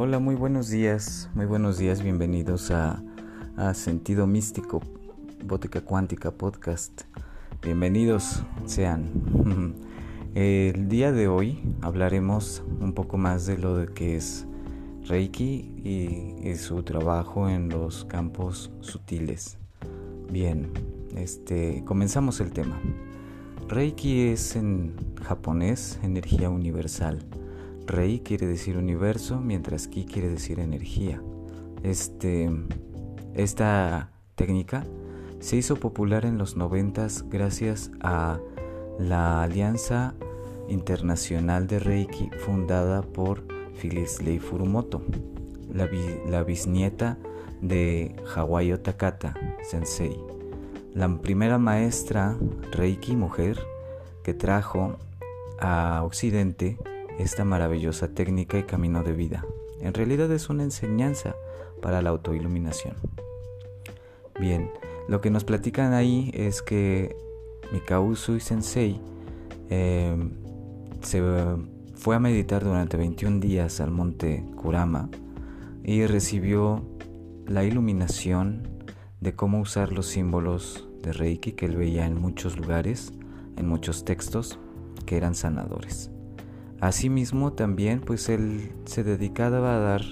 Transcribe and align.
hola, 0.00 0.20
muy 0.20 0.36
buenos 0.36 0.68
días, 0.68 1.28
muy 1.34 1.44
buenos 1.44 1.76
días, 1.76 2.04
bienvenidos 2.04 2.70
a, 2.70 3.02
Sentido 3.74 4.28
Místico, 4.28 4.80
Bótica 5.44 5.80
Cuántica 5.80 6.30
Podcast. 6.30 7.02
Bienvenidos 7.60 8.44
sean. 8.64 9.74
El 10.36 10.88
día 10.88 11.10
de 11.10 11.26
hoy 11.26 11.60
hablaremos 11.80 12.62
un 12.80 12.92
poco 12.92 13.18
más 13.18 13.46
de 13.46 13.58
lo 13.58 13.92
que 13.92 14.14
es 14.14 14.46
Reiki 15.08 16.36
y, 16.44 16.54
su 16.54 16.84
trabajo 16.84 17.48
en 17.48 17.68
los 17.68 18.04
campos 18.04 18.70
sutiles. 18.78 19.58
Bien, 20.30 20.70
este, 21.16 21.82
comenzamos 21.84 22.40
el 22.40 22.52
tema. 22.52 22.78
Reiki 23.66 24.28
es 24.28 24.54
en 24.54 24.94
japonés 25.24 25.98
energía 26.04 26.50
universal 26.50 27.18
Rei 27.88 28.20
quiere 28.20 28.46
decir 28.46 28.76
universo, 28.76 29.40
mientras 29.40 29.88
Ki 29.88 30.04
quiere 30.04 30.28
decir 30.28 30.60
energía. 30.60 31.22
Este, 31.82 32.50
esta 33.34 34.10
técnica 34.34 34.84
se 35.40 35.56
hizo 35.56 35.76
popular 35.76 36.26
en 36.26 36.36
los 36.36 36.54
noventas 36.54 37.24
gracias 37.30 37.90
a 38.00 38.38
la 38.98 39.42
Alianza 39.42 40.14
Internacional 40.68 41.66
de 41.66 41.78
Reiki 41.78 42.30
fundada 42.44 43.00
por 43.00 43.44
Phyllis 43.80 44.20
Lei 44.22 44.38
Furumoto, 44.38 45.02
la, 45.72 45.88
la 46.28 46.42
bisnieta 46.42 47.16
de 47.62 48.14
Hawaii 48.34 48.76
Takata 48.76 49.34
Sensei, 49.62 50.16
la 50.92 51.08
primera 51.22 51.56
maestra 51.56 52.36
Reiki 52.70 53.16
mujer 53.16 53.58
que 54.22 54.34
trajo 54.34 54.98
a 55.58 56.02
Occidente 56.04 56.76
esta 57.18 57.44
maravillosa 57.44 58.08
técnica 58.08 58.58
y 58.58 58.62
camino 58.62 59.02
de 59.02 59.12
vida. 59.12 59.44
En 59.80 59.94
realidad 59.94 60.30
es 60.32 60.48
una 60.48 60.62
enseñanza 60.62 61.34
para 61.82 62.02
la 62.02 62.10
autoiluminación. 62.10 62.96
Bien, 64.38 64.70
lo 65.08 65.20
que 65.20 65.30
nos 65.30 65.44
platican 65.44 65.92
ahí 65.92 66.30
es 66.34 66.62
que 66.62 67.16
Mikao 67.72 68.04
Usui 68.04 68.40
Sensei 68.40 69.00
em, 69.68 70.30
se 71.02 71.22
fue 71.94 72.16
a 72.16 72.20
meditar 72.20 72.64
durante 72.64 72.96
21 72.96 73.40
días 73.40 73.80
al 73.80 73.90
monte 73.90 74.44
Kurama 74.56 75.10
y 75.82 76.06
recibió 76.06 76.84
la 77.46 77.64
iluminación 77.64 78.68
de 79.20 79.34
cómo 79.34 79.60
usar 79.60 79.92
los 79.92 80.06
símbolos 80.06 80.88
de 81.02 81.12
Reiki 81.12 81.52
que 81.52 81.66
él 81.66 81.76
veía 81.76 82.06
en 82.06 82.20
muchos 82.20 82.56
lugares, 82.56 83.12
en 83.56 83.68
muchos 83.68 84.04
textos, 84.04 84.58
que 85.06 85.16
eran 85.16 85.34
sanadores. 85.34 86.10
Asimismo 86.80 87.52
también 87.52 88.00
pues 88.00 88.28
él 88.28 88.72
se 88.84 89.02
dedicaba 89.02 89.76
a 89.76 89.78
dar 89.78 90.02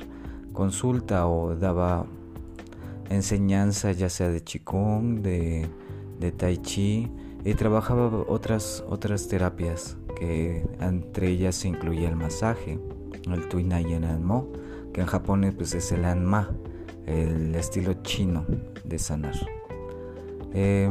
consulta 0.52 1.26
o 1.28 1.54
daba 1.54 2.06
enseñanza 3.08 3.92
ya 3.92 4.08
sea 4.08 4.28
de 4.28 4.42
Qigong, 4.42 5.22
de, 5.22 5.68
Tai 6.36 6.56
Chi 6.58 7.10
y 7.44 7.54
trabajaba 7.54 8.08
otras, 8.26 8.84
otras 8.88 9.28
terapias 9.28 9.96
que 10.16 10.66
entre 10.80 11.28
ellas 11.28 11.54
se 11.54 11.68
incluía 11.68 12.08
el 12.08 12.16
masaje, 12.16 12.80
el 13.30 13.48
Tuinai 13.48 13.84
Mo, 14.18 14.48
que 14.92 15.02
en 15.02 15.06
Japón 15.06 15.54
pues 15.56 15.74
es 15.74 15.92
el 15.92 16.04
Anma, 16.04 16.50
el 17.06 17.54
estilo 17.54 17.94
chino 18.02 18.44
de 18.84 18.98
sanar. 18.98 19.34
Eh, 20.52 20.90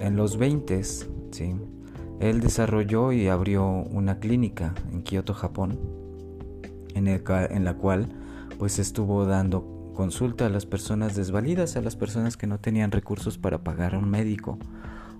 en 0.00 0.16
los 0.16 0.36
20, 0.36 0.82
¿sí? 0.82 1.54
Él 2.20 2.40
desarrolló 2.40 3.12
y 3.12 3.28
abrió 3.28 3.66
una 3.66 4.18
clínica 4.18 4.74
en 4.92 5.02
Kioto, 5.02 5.34
Japón, 5.34 5.78
en, 6.94 7.64
la 7.64 7.74
cual 7.74 8.08
pues 8.58 8.78
estuvo 8.78 9.26
dando 9.26 9.92
consulta 9.94 10.46
a 10.46 10.48
las 10.48 10.64
personas 10.64 11.14
desvalidas, 11.14 11.76
a 11.76 11.82
las 11.82 11.96
personas 11.96 12.36
que 12.36 12.46
no 12.46 12.58
tenían 12.58 12.90
recursos 12.90 13.36
para 13.36 13.62
pagar 13.62 13.94
a 13.94 13.98
un 13.98 14.08
médico, 14.08 14.58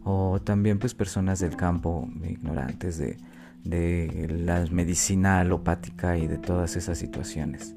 o 0.04 0.40
también 0.42 0.78
pues 0.78 0.94
personas 0.94 1.40
del 1.40 1.56
campo 1.56 2.08
ignorantes 2.24 2.96
de, 2.96 3.18
de 3.64 4.28
la 4.30 4.64
medicina 4.70 5.40
alopática 5.40 6.16
y 6.16 6.26
de 6.26 6.38
todas 6.38 6.76
esas 6.76 6.96
situaciones. 6.96 7.74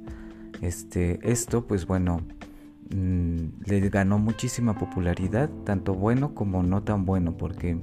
Este, 0.62 1.20
esto 1.30 1.68
pues 1.68 1.86
bueno, 1.86 2.22
mm, 2.94 3.64
le 3.66 3.90
ganó 3.90 4.18
muchísima 4.20 4.78
popularidad, 4.78 5.50
tanto 5.66 5.94
bueno 5.94 6.34
como 6.34 6.64
no 6.64 6.84
tan 6.84 7.06
bueno, 7.06 7.38
porque 7.38 7.78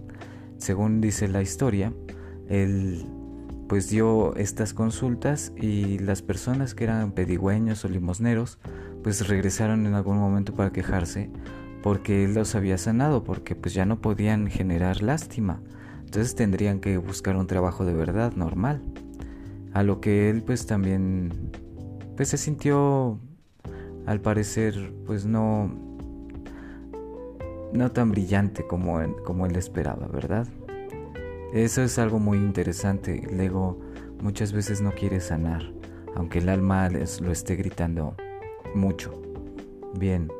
según 0.58 1.00
dice 1.00 1.28
la 1.28 1.42
historia, 1.42 1.92
él 2.48 3.06
pues 3.68 3.90
dio 3.90 4.36
estas 4.36 4.72
consultas 4.74 5.52
y 5.56 5.98
las 5.98 6.22
personas 6.22 6.74
que 6.74 6.84
eran 6.84 7.12
pedigüeños 7.12 7.84
o 7.84 7.88
limosneros 7.88 8.58
pues 9.02 9.26
regresaron 9.28 9.86
en 9.86 9.94
algún 9.94 10.18
momento 10.18 10.54
para 10.54 10.72
quejarse 10.72 11.30
porque 11.82 12.24
él 12.24 12.34
los 12.34 12.56
había 12.56 12.78
sanado, 12.78 13.22
porque 13.22 13.54
pues 13.54 13.72
ya 13.72 13.84
no 13.86 14.00
podían 14.00 14.48
generar 14.48 15.02
lástima. 15.02 15.62
Entonces 16.04 16.34
tendrían 16.34 16.80
que 16.80 16.96
buscar 16.96 17.36
un 17.36 17.46
trabajo 17.46 17.84
de 17.84 17.94
verdad 17.94 18.32
normal. 18.32 18.82
A 19.72 19.84
lo 19.84 20.00
que 20.00 20.28
él 20.30 20.42
pues 20.42 20.66
también 20.66 21.52
pues 22.16 22.30
se 22.30 22.38
sintió 22.38 23.20
al 24.06 24.20
parecer 24.20 24.94
pues 25.06 25.26
no 25.26 25.70
no 27.72 27.90
tan 27.92 28.10
brillante 28.10 28.66
como, 28.66 29.00
como 29.24 29.46
él 29.46 29.56
esperaba, 29.56 30.06
¿verdad? 30.06 30.46
Eso 31.52 31.82
es 31.82 31.98
algo 31.98 32.18
muy 32.18 32.38
interesante. 32.38 33.22
El 33.30 33.40
ego 33.40 33.78
muchas 34.20 34.52
veces 34.52 34.80
no 34.80 34.92
quiere 34.92 35.20
sanar, 35.20 35.62
aunque 36.14 36.38
el 36.38 36.48
alma 36.48 36.88
lo 36.88 37.32
esté 37.32 37.56
gritando 37.56 38.14
mucho. 38.74 39.12
Bien. 39.98 40.30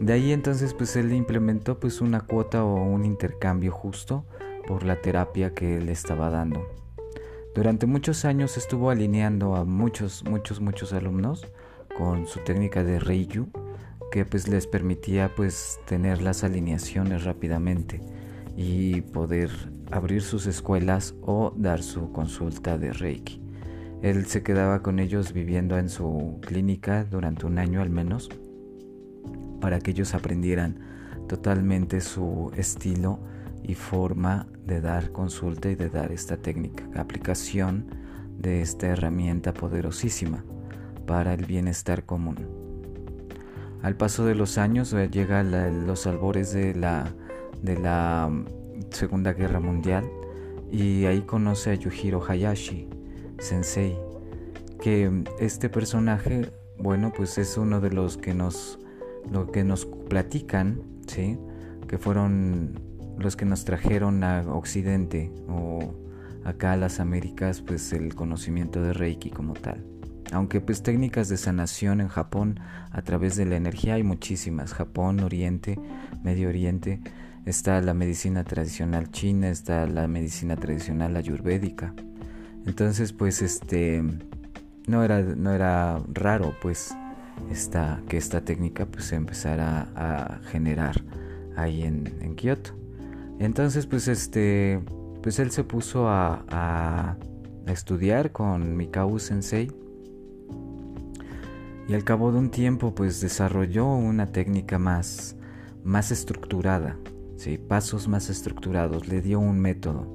De 0.00 0.12
ahí 0.12 0.32
entonces 0.32 0.74
pues 0.74 0.94
él 0.96 1.12
implementó 1.12 1.78
pues 1.80 2.00
una 2.00 2.20
cuota 2.20 2.64
o 2.64 2.74
un 2.74 3.04
intercambio 3.04 3.72
justo 3.72 4.24
por 4.66 4.84
la 4.84 5.00
terapia 5.00 5.54
que 5.54 5.78
él 5.78 5.88
estaba 5.88 6.30
dando. 6.30 6.68
Durante 7.54 7.86
muchos 7.86 8.24
años 8.24 8.56
estuvo 8.56 8.90
alineando 8.90 9.56
a 9.56 9.64
muchos, 9.64 10.24
muchos, 10.24 10.60
muchos 10.60 10.92
alumnos 10.92 11.46
con 11.96 12.26
su 12.26 12.40
técnica 12.40 12.84
de 12.84 13.00
Reiju 13.00 13.48
que 14.10 14.24
pues 14.24 14.48
les 14.48 14.66
permitía 14.66 15.34
pues 15.34 15.80
tener 15.86 16.22
las 16.22 16.44
alineaciones 16.44 17.24
rápidamente 17.24 18.00
y 18.56 19.02
poder 19.02 19.50
abrir 19.90 20.22
sus 20.22 20.46
escuelas 20.46 21.14
o 21.22 21.52
dar 21.56 21.82
su 21.82 22.12
consulta 22.12 22.78
de 22.78 22.92
Reiki. 22.92 23.40
Él 24.02 24.26
se 24.26 24.42
quedaba 24.42 24.82
con 24.82 24.98
ellos 24.98 25.32
viviendo 25.32 25.76
en 25.78 25.88
su 25.88 26.38
clínica 26.40 27.04
durante 27.04 27.46
un 27.46 27.58
año 27.58 27.82
al 27.82 27.90
menos 27.90 28.28
para 29.60 29.80
que 29.80 29.90
ellos 29.90 30.14
aprendieran 30.14 30.78
totalmente 31.28 32.00
su 32.00 32.52
estilo 32.56 33.18
y 33.62 33.74
forma 33.74 34.46
de 34.64 34.80
dar 34.80 35.10
consulta 35.12 35.68
y 35.68 35.74
de 35.74 35.90
dar 35.90 36.12
esta 36.12 36.36
técnica, 36.36 36.84
aplicación 36.96 37.86
de 38.38 38.62
esta 38.62 38.86
herramienta 38.86 39.52
poderosísima 39.52 40.44
para 41.06 41.34
el 41.34 41.44
bienestar 41.44 42.04
común. 42.04 42.67
Al 43.82 43.96
paso 43.96 44.24
de 44.24 44.34
los 44.34 44.58
años 44.58 44.92
eh, 44.92 45.08
llega 45.10 45.42
los 45.42 46.06
albores 46.06 46.52
de 46.52 46.74
la, 46.74 47.12
de 47.62 47.78
la 47.78 48.28
mm, 48.30 48.46
Segunda 48.90 49.32
Guerra 49.32 49.60
Mundial 49.60 50.08
y 50.70 51.04
ahí 51.06 51.22
conoce 51.22 51.70
a 51.70 51.74
Yujiro 51.74 52.22
Hayashi, 52.26 52.88
sensei, 53.38 53.96
que 54.80 55.08
mm, 55.08 55.24
este 55.38 55.68
personaje, 55.68 56.50
bueno, 56.78 57.12
pues 57.16 57.38
es 57.38 57.56
uno 57.56 57.80
de 57.80 57.90
los 57.90 58.16
que 58.16 58.34
nos, 58.34 58.78
lo 59.30 59.50
que 59.50 59.62
nos 59.62 59.86
platican, 59.86 60.82
¿sí? 61.06 61.38
que 61.86 61.98
fueron 61.98 62.80
los 63.16 63.36
que 63.36 63.44
nos 63.44 63.64
trajeron 63.64 64.22
a 64.24 64.42
Occidente 64.52 65.32
o 65.48 65.94
acá 66.44 66.72
a 66.72 66.76
las 66.76 67.00
Américas, 67.00 67.62
pues 67.62 67.92
el 67.92 68.14
conocimiento 68.14 68.82
de 68.82 68.92
Reiki 68.92 69.30
como 69.30 69.54
tal. 69.54 69.84
Aunque 70.32 70.60
pues 70.60 70.82
técnicas 70.82 71.28
de 71.28 71.36
sanación 71.36 72.00
en 72.00 72.08
Japón 72.08 72.60
a 72.90 73.02
través 73.02 73.36
de 73.36 73.46
la 73.46 73.56
energía 73.56 73.94
hay 73.94 74.02
muchísimas. 74.02 74.74
Japón, 74.74 75.20
Oriente, 75.20 75.78
Medio 76.22 76.48
Oriente. 76.48 77.00
Está 77.46 77.80
la 77.80 77.94
medicina 77.94 78.44
tradicional 78.44 79.10
china, 79.10 79.48
está 79.48 79.86
la 79.86 80.06
medicina 80.06 80.56
tradicional 80.56 81.16
ayurvédica. 81.16 81.94
Entonces 82.66 83.12
pues 83.12 83.40
este 83.40 84.02
no 84.86 85.02
era, 85.02 85.22
no 85.22 85.52
era 85.52 85.98
raro 86.12 86.54
pues 86.60 86.94
que 88.08 88.16
esta 88.16 88.42
técnica 88.42 88.84
pues 88.84 89.06
se 89.06 89.16
empezara 89.16 89.88
a 89.94 90.40
generar 90.50 91.02
ahí 91.56 91.84
en, 91.84 92.34
Kioto. 92.36 92.72
Entonces 93.38 93.86
pues 93.86 94.08
este 94.08 94.80
pues 95.22 95.38
él 95.38 95.50
se 95.50 95.64
puso 95.64 96.06
a 96.08 97.16
estudiar 97.66 98.32
con 98.32 98.76
Mikao 98.76 99.18
Sensei 99.18 99.70
y 101.88 101.94
al 101.94 102.04
cabo 102.04 102.30
de 102.30 102.38
un 102.38 102.50
tiempo 102.50 102.94
pues 102.94 103.20
desarrolló 103.20 103.86
una 103.86 104.30
técnica 104.30 104.78
más, 104.78 105.36
más 105.84 106.10
estructurada, 106.12 106.98
¿sí? 107.36 107.56
pasos 107.56 108.08
más 108.08 108.28
estructurados, 108.28 109.08
le 109.08 109.22
dio 109.22 109.40
un 109.40 109.58
método, 109.58 110.06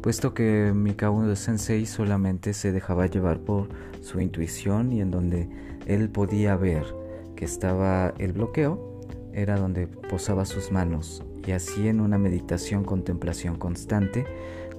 puesto 0.00 0.34
que 0.34 0.72
Mikao 0.72 1.34
Sensei 1.34 1.84
solamente 1.84 2.54
se 2.54 2.70
dejaba 2.70 3.06
llevar 3.06 3.40
por 3.40 3.68
su 4.02 4.20
intuición 4.20 4.92
y 4.92 5.00
en 5.00 5.10
donde 5.10 5.48
él 5.86 6.08
podía 6.10 6.54
ver 6.56 6.86
que 7.34 7.44
estaba 7.44 8.14
el 8.18 8.32
bloqueo, 8.32 9.00
era 9.32 9.58
donde 9.58 9.88
posaba 9.88 10.44
sus 10.44 10.70
manos 10.70 11.24
y 11.44 11.50
así 11.50 11.88
en 11.88 12.00
una 12.00 12.18
meditación 12.18 12.84
contemplación 12.84 13.56
constante 13.56 14.24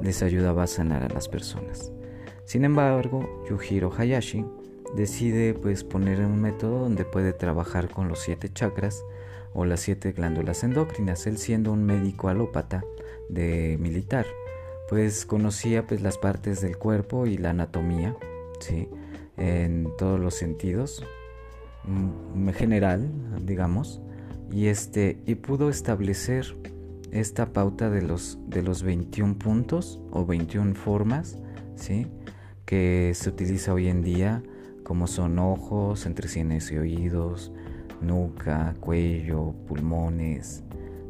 les 0.02 0.24
ayudaba 0.24 0.64
a 0.64 0.68
sanar 0.68 1.04
a 1.04 1.10
las 1.10 1.28
personas. 1.28 1.92
Sin 2.46 2.64
embargo, 2.64 3.44
Yujiro 3.50 3.92
Hayashi 3.96 4.46
decide 4.96 5.54
pues 5.54 5.84
poner 5.84 6.20
un 6.22 6.42
método 6.42 6.80
donde 6.80 7.06
puede 7.06 7.34
trabajar 7.34 7.90
con 7.90 8.08
los 8.08 8.20
siete 8.20 8.50
chakras 8.50 9.04
o 9.54 9.66
las 9.66 9.82
siete 9.82 10.12
glándulas 10.12 10.64
endócrinas, 10.64 11.26
él 11.28 11.38
siendo 11.38 11.72
un 11.72 11.84
médico 11.84 12.30
alópata 12.30 12.84
de 13.30 13.78
militar, 13.80 14.26
pues 14.90 15.26
conocía 15.26 15.86
pues 15.86 16.02
las 16.02 16.18
partes 16.18 16.62
del 16.62 16.78
cuerpo 16.78 17.26
y 17.26 17.38
la 17.38 17.50
anatomía, 17.52 18.16
¿sí? 18.60 18.88
en 19.36 19.90
todos 19.98 20.20
los 20.20 20.36
sentidos, 20.36 21.04
mm, 21.86 22.50
en 22.50 22.54
general, 22.54 23.10
digamos, 23.42 24.02
y 24.52 24.68
este 24.68 25.18
y 25.26 25.36
pudo 25.36 25.70
establecer 25.70 26.56
esta 27.12 27.54
pauta 27.54 27.90
de 27.90 28.02
los 28.02 28.38
de 28.48 28.62
los 28.62 28.84
21 28.84 29.38
puntos 29.38 30.00
o 30.12 30.26
21 30.26 30.76
formas, 30.76 31.38
¿sí? 31.76 32.08
que 32.66 33.14
se 33.16 33.30
utiliza 33.30 33.74
hoy 33.74 33.88
en 33.88 34.02
día 34.02 34.44
como 34.88 35.06
son 35.06 35.38
ojos, 35.38 36.06
entre 36.06 36.30
sienes 36.30 36.72
y 36.72 36.78
oídos, 36.78 37.52
nuca, 38.00 38.74
cuello, 38.80 39.54
pulmones, 39.68 40.64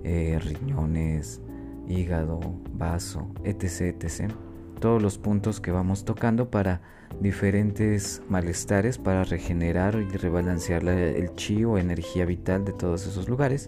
eh, 0.04 0.40
riñones, 0.44 1.42
hígado, 1.88 2.40
vaso, 2.74 3.30
etc, 3.44 4.04
etc. 4.04 4.32
Todos 4.80 5.00
los 5.00 5.20
puntos 5.20 5.62
que 5.62 5.70
vamos 5.70 6.06
tocando 6.06 6.50
para 6.50 6.82
diferentes 7.22 8.24
malestares, 8.28 8.98
para 8.98 9.24
regenerar 9.24 9.94
y 9.94 10.18
rebalancear 10.18 10.84
el 10.88 11.36
chi 11.36 11.64
o 11.64 11.78
energía 11.78 12.26
vital 12.26 12.66
de 12.66 12.74
todos 12.74 13.06
esos 13.06 13.30
lugares 13.30 13.68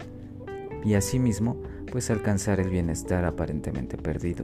y 0.84 0.94
asimismo 0.94 1.56
pues 1.88 2.10
alcanzar 2.10 2.58
el 2.58 2.68
bienestar 2.68 3.24
aparentemente 3.24 3.96
perdido. 3.96 4.42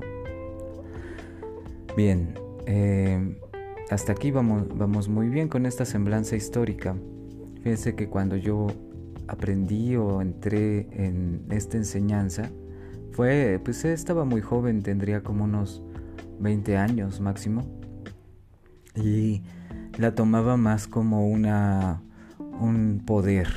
Bien, 1.97 2.39
eh, 2.67 3.41
hasta 3.91 4.13
aquí 4.13 4.31
vamos, 4.31 4.67
vamos 4.77 5.09
muy 5.09 5.29
bien 5.29 5.49
con 5.49 5.67
esta 5.67 5.85
semblanza 5.85 6.37
histórica. 6.37 6.97
Fíjense 7.63 7.95
que 7.95 8.09
cuando 8.09 8.37
yo 8.37 8.67
aprendí 9.29 9.97
o 9.97 10.21
entré 10.21 10.89
en 10.93 11.45
esta 11.51 11.77
enseñanza, 11.77 12.51
fue, 13.13 13.61
pues 13.65 13.85
estaba 13.85 14.25
muy 14.25 14.41
joven, 14.41 14.83
tendría 14.83 15.23
como 15.23 15.45
unos 15.45 15.83
20 16.41 16.77
años 16.77 17.21
máximo. 17.21 17.65
Y 18.95 19.43
la 19.99 20.15
tomaba 20.15 20.57
más 20.57 20.87
como 20.87 21.29
una, 21.29 22.03
un 22.61 23.03
poder, 23.07 23.49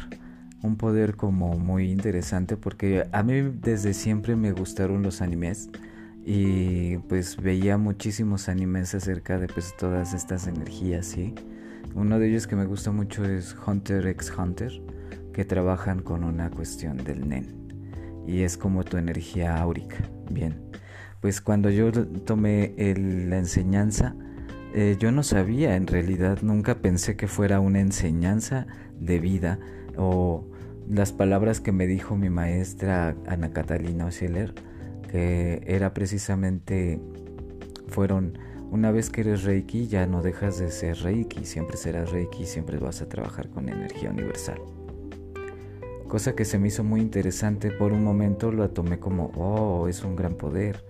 un 0.62 0.76
poder 0.76 1.16
como 1.16 1.58
muy 1.58 1.92
interesante 1.92 2.56
porque 2.56 3.08
a 3.12 3.24
mí 3.24 3.42
desde 3.62 3.94
siempre 3.94 4.36
me 4.36 4.52
gustaron 4.52 5.02
los 5.02 5.22
animes 5.22 5.70
y 6.25 6.98
pues 7.10 7.38
veía 7.38 7.77
muchísimos 7.77 8.50
animes 8.50 8.94
acerca 8.95 9.38
de 9.38 9.48
pues 9.48 9.75
todas 9.77 10.13
estas 10.13 10.48
energías, 10.48 11.06
¿sí? 11.06 11.33
Uno 11.95 12.19
de 12.19 12.30
ellos 12.30 12.48
que 12.48 12.56
me 12.56 12.66
gusta 12.66 12.92
mucho 12.92 13.25
es 13.25 13.56
Hunter 13.66 14.06
x 14.07 14.31
Hunter, 14.38 14.71
que 15.33 15.45
trabajan 15.45 16.01
con 16.01 16.24
una 16.24 16.50
cuestión 16.51 16.98
del 16.98 17.27
Nen 17.27 17.60
y 18.27 18.44
es 18.44 18.57
como 18.57 18.83
tu 18.83 18.98
energía 18.98 19.57
áurica. 19.57 19.98
Bien, 20.30 20.62
pues 21.19 21.42
cuando 21.42 21.69
yo 21.69 21.92
tomé 21.92 22.74
la 22.77 23.38
enseñanza, 23.38 24.16
eh, 24.74 24.98
yo 25.00 25.12
no 25.12 25.24
sabía 25.24 25.75
en 25.75 25.88
realidad, 25.88 26.39
nunca 26.44 26.75
pensé 26.75 27.16
que 27.16 27.27
fuera 27.27 27.60
una 27.60 27.80
enseñanza 27.80 28.68
de 29.00 29.19
vida 29.19 29.60
o 29.98 30.48
las 30.88 31.12
palabras 31.12 31.60
que 31.60 31.71
me 31.71 31.88
dijo 31.88 32.16
mi 32.16 32.30
maestra 32.30 33.16
Ana 33.27 33.51
Catalina 33.51 34.12
Schiller 34.12 34.54
que 35.11 35.61
era 35.65 35.94
precisamente, 35.94 37.00
fueron, 37.88 38.38
una 38.71 38.91
vez 38.91 39.09
que 39.09 39.21
eres 39.21 39.44
Reiki 39.44 39.88
ya 39.88 40.06
no 40.06 40.21
dejas 40.21 40.59
de 40.59 40.71
ser 40.71 40.97
Reiki, 40.97 41.45
siempre 41.45 41.77
serás 41.77 42.11
Reiki, 42.11 42.45
siempre 42.45 42.77
vas 42.77 43.01
a 43.01 43.09
trabajar 43.09 43.50
con 43.50 43.69
energía 43.69 44.11
universal. 44.11 44.61
Cosa 46.07 46.35
que 46.35 46.45
se 46.45 46.57
me 46.57 46.69
hizo 46.69 46.83
muy 46.83 47.01
interesante, 47.01 47.71
por 47.71 47.91
un 47.91 48.03
momento 48.03 48.51
lo 48.51 48.69
tomé 48.71 49.00
como, 49.00 49.31
oh, 49.35 49.88
es 49.88 50.03
un 50.03 50.15
gran 50.15 50.35
poder, 50.35 50.83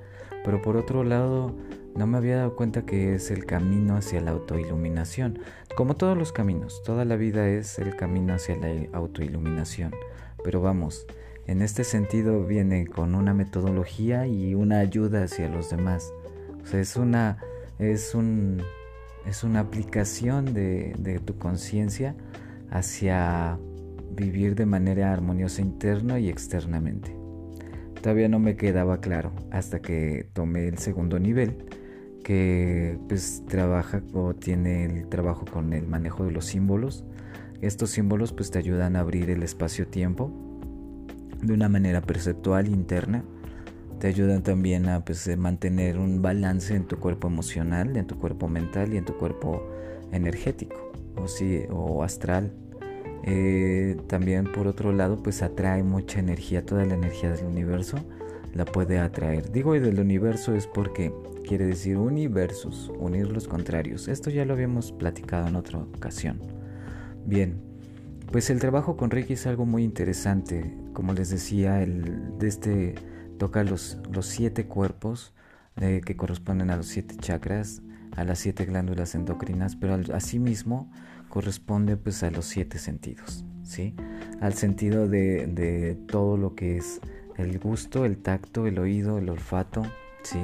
pero 0.45 0.62
por 0.62 0.77
otro 0.77 1.04
lado 1.04 1.56
no 1.95 2.07
me 2.07 2.18
había 2.18 2.38
dado 2.38 2.56
cuenta 2.56 2.86
que 2.86 3.16
es 3.16 3.31
el 3.31 3.45
camino 3.45 3.98
hacia 3.98 4.21
la 4.21 4.31
autoiluminación. 4.31 5.39
Como 5.75 5.95
todos 5.95 6.18
los 6.18 6.31
caminos, 6.31 6.81
toda 6.83 7.04
la 7.04 7.16
vida 7.16 7.50
es 7.50 7.80
el 7.80 7.95
camino 7.95 8.33
hacia 8.33 8.56
la 8.56 8.69
autoiluminación. 8.94 9.92
Pero 10.44 10.62
vamos, 10.62 11.06
en 11.50 11.63
este 11.63 11.84
sentido 11.84 12.46
viene 12.46 12.86
con 12.86 13.16
una 13.16 13.34
metodología 13.34 14.28
y 14.28 14.54
una 14.54 14.78
ayuda 14.78 15.24
hacia 15.24 15.50
los 15.50 15.72
demás. 15.72 16.13
O 16.62 16.68
sea, 16.68 16.80
es 16.80 16.96
una, 16.96 17.40
es 17.80 18.13
un, 18.13 18.62
es 19.25 19.44
una 19.44 19.62
aplicación 19.62 20.54
de, 20.54 20.94
de 21.00 21.18
tu 21.18 21.40
conciencia 21.40 22.16
hacia 22.69 23.57
vivir 24.12 24.54
de 24.54 24.68
manera 24.68 25.12
armoniosa 25.12 25.63
interna 25.63 26.19
y 26.19 26.30
externamente. 26.30 27.18
Todavía 28.00 28.30
no 28.30 28.38
me 28.38 28.56
quedaba 28.56 29.02
claro 29.02 29.31
hasta 29.50 29.81
que 29.81 30.30
tomé 30.34 30.68
el 30.68 30.78
segundo 30.78 31.18
nivel, 31.18 31.66
que 32.24 33.00
pues 33.07 33.44
trabaja 33.48 34.04
o 34.13 34.36
tiene 34.36 34.86
el 34.86 35.10
trabajo 35.10 35.45
con 35.52 35.74
el 35.74 35.88
manejo 35.88 36.25
de 36.25 36.31
los 36.31 36.45
símbolos. 36.45 37.06
Estos 37.60 37.90
símbolos 37.90 38.34
pues 38.34 38.52
te 38.52 38.60
ayudan 38.60 38.95
a 38.95 39.00
abrir 39.00 39.31
el 39.31 39.42
espacio-tiempo 39.42 40.45
de 41.42 41.54
una 41.54 41.70
manera 41.70 42.02
perceptual 42.02 42.68
interna. 42.68 43.24
Te 44.00 44.08
ayudan 44.08 44.44
también 44.44 44.88
a 44.88 45.04
pues, 45.04 45.36
mantener 45.38 45.98
un 45.98 46.22
balance 46.22 46.76
en 46.76 46.86
tu 46.86 46.98
cuerpo 46.98 47.28
emocional, 47.28 47.98
en 47.98 48.08
tu 48.08 48.18
cuerpo 48.18 48.48
mental 48.48 48.94
y 48.94 48.98
en 48.98 49.06
tu 49.06 49.18
cuerpo 49.18 49.68
energético 50.12 50.92
o, 51.16 51.28
sí, 51.28 51.64
o 51.70 52.04
astral. 52.04 52.52
Eh, 53.24 53.98
también 54.08 54.52
por 54.52 54.68
otro 54.68 54.94
lado 54.94 55.22
pues 55.22 55.42
atrae 55.42 55.84
mucha 55.84 56.20
energía, 56.20 56.66
toda 56.66 56.86
la 56.86 56.94
energía 56.94 57.32
del 57.32 57.46
universo 57.46 57.98
la 58.54 58.66
puede 58.66 59.00
atraer. 59.00 59.52
Digo 59.52 59.76
y 59.76 59.80
del 59.80 60.00
universo 60.00 60.56
es 60.56 60.68
porque 60.68 61.14
quiere 61.48 61.66
decir 61.66 61.98
universos, 61.98 62.92
unir 63.00 63.30
los 63.31 63.48
contrarios. 63.48 64.08
Esto 64.08 64.30
ya 64.30 64.46
lo 64.46 64.54
habíamos 64.54 64.92
platicado 64.92 65.48
en 65.48 65.56
otra 65.56 65.80
ocasión. 65.80 66.40
Bien, 67.26 67.60
pues 68.31 68.50
el 68.50 68.60
trabajo 68.60 68.98
con 68.98 69.12
Reiki 69.12 69.34
es 69.34 69.48
algo 69.48 69.66
muy 69.66 69.84
interesante. 69.84 70.74
Como 71.00 71.14
les 71.14 71.30
decía, 71.30 71.82
el, 71.82 72.38
de 72.40 72.50
este 72.50 72.96
toca 73.38 73.64
los, 73.64 74.00
los 74.12 74.26
siete 74.26 74.66
cuerpos 74.66 75.34
eh, 75.80 76.02
que 76.06 76.18
corresponden 76.18 76.72
a 76.72 76.76
los 76.76 76.88
siete 76.88 77.16
chakras, 77.16 77.82
a 78.18 78.26
las 78.26 78.40
siete 78.40 78.66
glándulas 78.66 79.16
endocrinas, 79.16 79.78
pero 79.78 79.94
al, 79.94 80.12
asimismo 80.12 80.92
corresponde 81.30 81.96
pues 81.96 82.22
a 82.24 82.32
los 82.32 82.48
siete 82.48 82.80
sentidos, 82.80 83.46
¿sí? 83.64 83.96
Al 84.42 84.56
sentido 84.56 85.08
de, 85.08 85.48
de 85.48 85.96
todo 85.96 86.36
lo 86.36 86.54
que 86.54 86.76
es 86.76 87.00
el 87.38 87.60
gusto, 87.60 88.04
el 88.04 88.18
tacto, 88.18 88.68
el 88.68 88.78
oído, 88.78 89.20
el 89.20 89.30
olfato, 89.30 89.84
¿sí? 90.24 90.42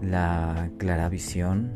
La 0.00 0.70
claravisión, 0.78 1.72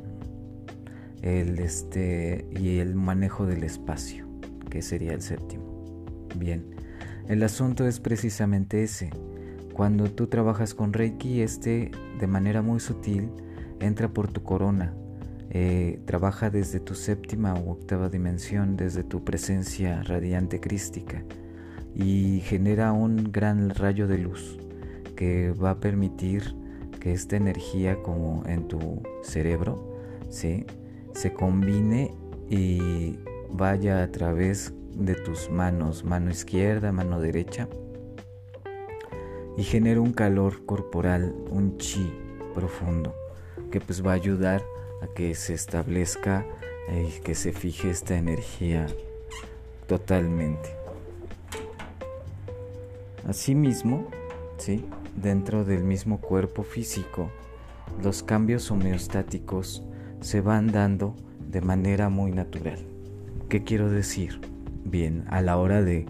el 1.21 1.59
este 1.59 2.49
y 2.59 2.79
el 2.79 2.95
manejo 2.95 3.45
del 3.45 3.65
espacio 3.65 4.27
que 4.71 4.81
sería 4.81 5.12
el 5.12 5.21
séptimo. 5.21 5.69
Bien, 6.37 6.77
el 7.28 7.42
asunto 7.42 7.87
es 7.87 8.00
precisamente 8.00 8.82
ese. 8.82 9.11
Cuando 9.75 10.11
tú 10.11 10.26
trabajas 10.26 10.75
con 10.75 10.92
Reiki, 10.92 11.42
este 11.42 11.90
de 12.18 12.26
manera 12.26 12.62
muy 12.62 12.80
sutil 12.80 13.30
entra 13.80 14.08
por 14.08 14.28
tu 14.28 14.42
corona, 14.42 14.94
eh, 15.50 16.00
trabaja 16.06 16.50
desde 16.50 16.80
tu 16.80 16.94
séptima 16.94 17.54
u 17.54 17.70
octava 17.70 18.08
dimensión, 18.08 18.76
desde 18.76 19.04
tu 19.04 19.25
presencia 19.25 20.02
radiante 20.02 20.58
crística. 20.58 21.23
Y 21.94 22.40
genera 22.44 22.92
un 22.92 23.30
gran 23.30 23.70
rayo 23.70 24.08
de 24.08 24.18
luz 24.18 24.58
que 25.14 25.50
va 25.52 25.70
a 25.70 25.80
permitir 25.80 26.54
que 26.99 27.12
esta 27.12 27.37
energía 27.37 28.02
como 28.02 28.42
en 28.47 28.68
tu 28.68 29.02
cerebro 29.23 29.97
se 30.30 30.64
combine 31.35 32.14
y 32.49 33.18
vaya 33.50 34.02
a 34.02 34.11
través 34.11 34.73
de 34.99 35.14
tus 35.14 35.49
manos, 35.49 36.05
mano 36.05 36.31
izquierda, 36.31 36.93
mano 36.93 37.21
derecha, 37.21 37.69
y 39.57 39.62
genera 39.62 40.00
un 40.00 40.12
calor 40.12 40.67
corporal, 40.67 41.35
un 41.50 41.78
chi 41.78 42.12
profundo, 42.55 43.14
que 43.71 43.81
pues 43.81 44.05
va 44.05 44.12
a 44.12 44.14
ayudar 44.14 44.62
a 45.02 45.07
que 45.07 45.35
se 45.35 45.55
establezca 45.55 46.45
y 46.93 47.21
que 47.21 47.35
se 47.35 47.52
fije 47.52 47.90
esta 47.90 48.17
energía 48.17 48.87
totalmente. 49.87 50.71
Asimismo, 53.26 54.07
¿sí? 54.59 54.85
dentro 55.17 55.64
del 55.64 55.85
mismo 55.85 56.21
cuerpo 56.21 56.62
físico, 56.62 57.31
los 58.02 58.23
cambios 58.23 58.71
homeostáticos 58.71 59.83
se 60.21 60.40
van 60.40 60.69
dando 60.69 61.14
de 61.50 61.61
manera 61.61 62.09
muy 62.09 62.33
natural. 62.33 62.78
¿Qué 63.49 63.64
quiero 63.64 63.90
decir? 63.90 64.40
Bien, 64.85 65.25
a 65.28 65.42
la 65.42 65.56
hora 65.56 65.82
de 65.82 66.06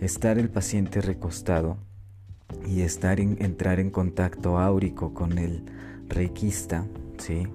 estar 0.00 0.38
el 0.38 0.48
paciente 0.50 1.00
recostado 1.00 1.76
y 2.66 2.82
estar 2.82 3.20
en, 3.20 3.36
entrar 3.40 3.80
en 3.80 3.90
contacto 3.90 4.58
áurico 4.58 5.14
con 5.14 5.38
el 5.38 5.64
reikista, 6.08 6.86
¿sí? 7.18 7.46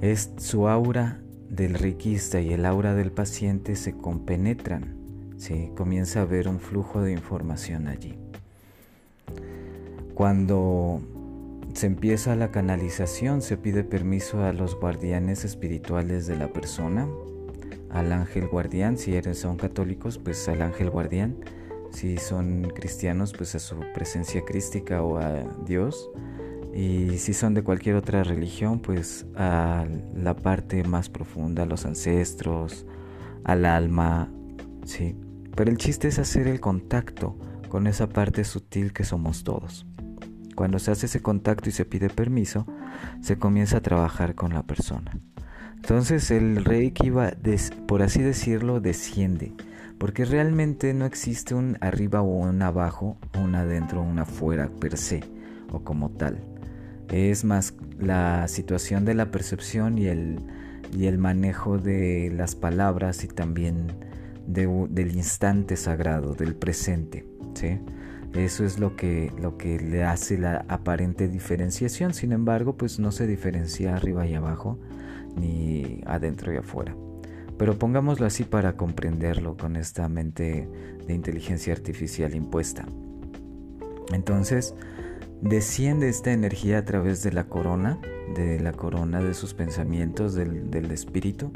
Es 0.00 0.30
su 0.36 0.68
aura 0.68 1.20
del 1.48 1.74
reikista 1.74 2.40
y 2.40 2.52
el 2.52 2.66
aura 2.66 2.94
del 2.94 3.12
paciente 3.12 3.76
se 3.76 3.96
compenetran, 3.96 4.96
¿sí? 5.36 5.70
Comienza 5.76 6.20
a 6.20 6.22
haber 6.22 6.48
un 6.48 6.60
flujo 6.60 7.00
de 7.00 7.12
información 7.12 7.88
allí. 7.88 8.16
Cuando 10.14 11.00
se 11.74 11.86
empieza 11.86 12.36
la 12.36 12.50
canalización, 12.50 13.42
se 13.42 13.56
pide 13.56 13.82
permiso 13.82 14.44
a 14.44 14.52
los 14.52 14.78
guardianes 14.78 15.44
espirituales 15.44 16.26
de 16.26 16.36
la 16.36 16.48
persona, 16.48 17.08
al 17.94 18.12
ángel 18.12 18.48
guardián, 18.48 18.98
si 18.98 19.14
eres, 19.14 19.38
son 19.38 19.56
católicos, 19.56 20.18
pues 20.18 20.48
al 20.48 20.60
ángel 20.62 20.90
guardián, 20.90 21.36
si 21.90 22.18
son 22.18 22.72
cristianos, 22.74 23.32
pues 23.32 23.54
a 23.54 23.60
su 23.60 23.76
presencia 23.94 24.44
crística 24.44 25.02
o 25.02 25.18
a 25.18 25.44
Dios, 25.64 26.10
y 26.74 27.18
si 27.18 27.32
son 27.32 27.54
de 27.54 27.62
cualquier 27.62 27.94
otra 27.94 28.24
religión, 28.24 28.80
pues 28.80 29.26
a 29.36 29.86
la 30.12 30.34
parte 30.34 30.82
más 30.82 31.08
profunda, 31.08 31.62
a 31.62 31.66
los 31.66 31.86
ancestros, 31.86 32.84
al 33.44 33.64
alma, 33.64 34.28
sí. 34.84 35.16
Pero 35.54 35.70
el 35.70 35.78
chiste 35.78 36.08
es 36.08 36.18
hacer 36.18 36.48
el 36.48 36.58
contacto 36.58 37.38
con 37.68 37.86
esa 37.86 38.08
parte 38.08 38.42
sutil 38.42 38.92
que 38.92 39.04
somos 39.04 39.44
todos. 39.44 39.86
Cuando 40.56 40.80
se 40.80 40.90
hace 40.90 41.06
ese 41.06 41.22
contacto 41.22 41.68
y 41.68 41.72
se 41.72 41.84
pide 41.84 42.10
permiso, 42.10 42.66
se 43.20 43.38
comienza 43.38 43.76
a 43.76 43.82
trabajar 43.82 44.34
con 44.34 44.52
la 44.52 44.64
persona. 44.64 45.12
Entonces 45.84 46.30
el 46.30 46.64
reiki 46.64 47.10
va, 47.10 47.34
por 47.86 48.00
así 48.00 48.22
decirlo, 48.22 48.80
desciende, 48.80 49.52
porque 49.98 50.24
realmente 50.24 50.94
no 50.94 51.04
existe 51.04 51.54
un 51.54 51.76
arriba 51.82 52.22
o 52.22 52.38
un 52.38 52.62
abajo, 52.62 53.18
un 53.38 53.54
adentro 53.54 54.00
o 54.00 54.02
un 54.02 54.18
afuera 54.18 54.70
per 54.80 54.96
se, 54.96 55.20
o 55.72 55.80
como 55.80 56.08
tal. 56.08 56.38
Es 57.10 57.44
más 57.44 57.74
la 58.00 58.48
situación 58.48 59.04
de 59.04 59.12
la 59.12 59.30
percepción 59.30 59.98
y 59.98 60.06
el, 60.06 60.38
y 60.96 61.04
el 61.04 61.18
manejo 61.18 61.76
de 61.76 62.32
las 62.34 62.54
palabras 62.54 63.22
y 63.22 63.28
también 63.28 63.88
del 64.46 65.14
instante 65.14 65.76
sagrado, 65.76 66.32
del 66.32 66.54
presente. 66.54 67.26
¿sí? 67.52 67.78
Eso 68.32 68.64
es 68.64 68.78
lo 68.78 68.96
que, 68.96 69.30
lo 69.38 69.58
que 69.58 69.78
le 69.78 70.02
hace 70.02 70.38
la 70.38 70.64
aparente 70.66 71.28
diferenciación. 71.28 72.14
Sin 72.14 72.32
embargo, 72.32 72.74
pues 72.78 72.98
no 72.98 73.12
se 73.12 73.26
diferencia 73.26 73.94
arriba 73.94 74.26
y 74.26 74.32
abajo, 74.32 74.78
ni 75.36 76.02
adentro 76.06 76.52
y 76.52 76.56
afuera. 76.56 76.94
Pero 77.58 77.78
pongámoslo 77.78 78.26
así 78.26 78.44
para 78.44 78.76
comprenderlo 78.76 79.56
con 79.56 79.76
esta 79.76 80.08
mente 80.08 80.68
de 81.06 81.14
inteligencia 81.14 81.72
artificial 81.72 82.34
impuesta. 82.34 82.84
Entonces, 84.12 84.74
desciende 85.40 86.08
esta 86.08 86.32
energía 86.32 86.78
a 86.78 86.84
través 86.84 87.22
de 87.22 87.32
la 87.32 87.44
corona, 87.44 88.00
de 88.34 88.58
la 88.60 88.72
corona 88.72 89.20
de 89.22 89.34
sus 89.34 89.54
pensamientos, 89.54 90.34
del, 90.34 90.70
del 90.70 90.90
espíritu, 90.90 91.52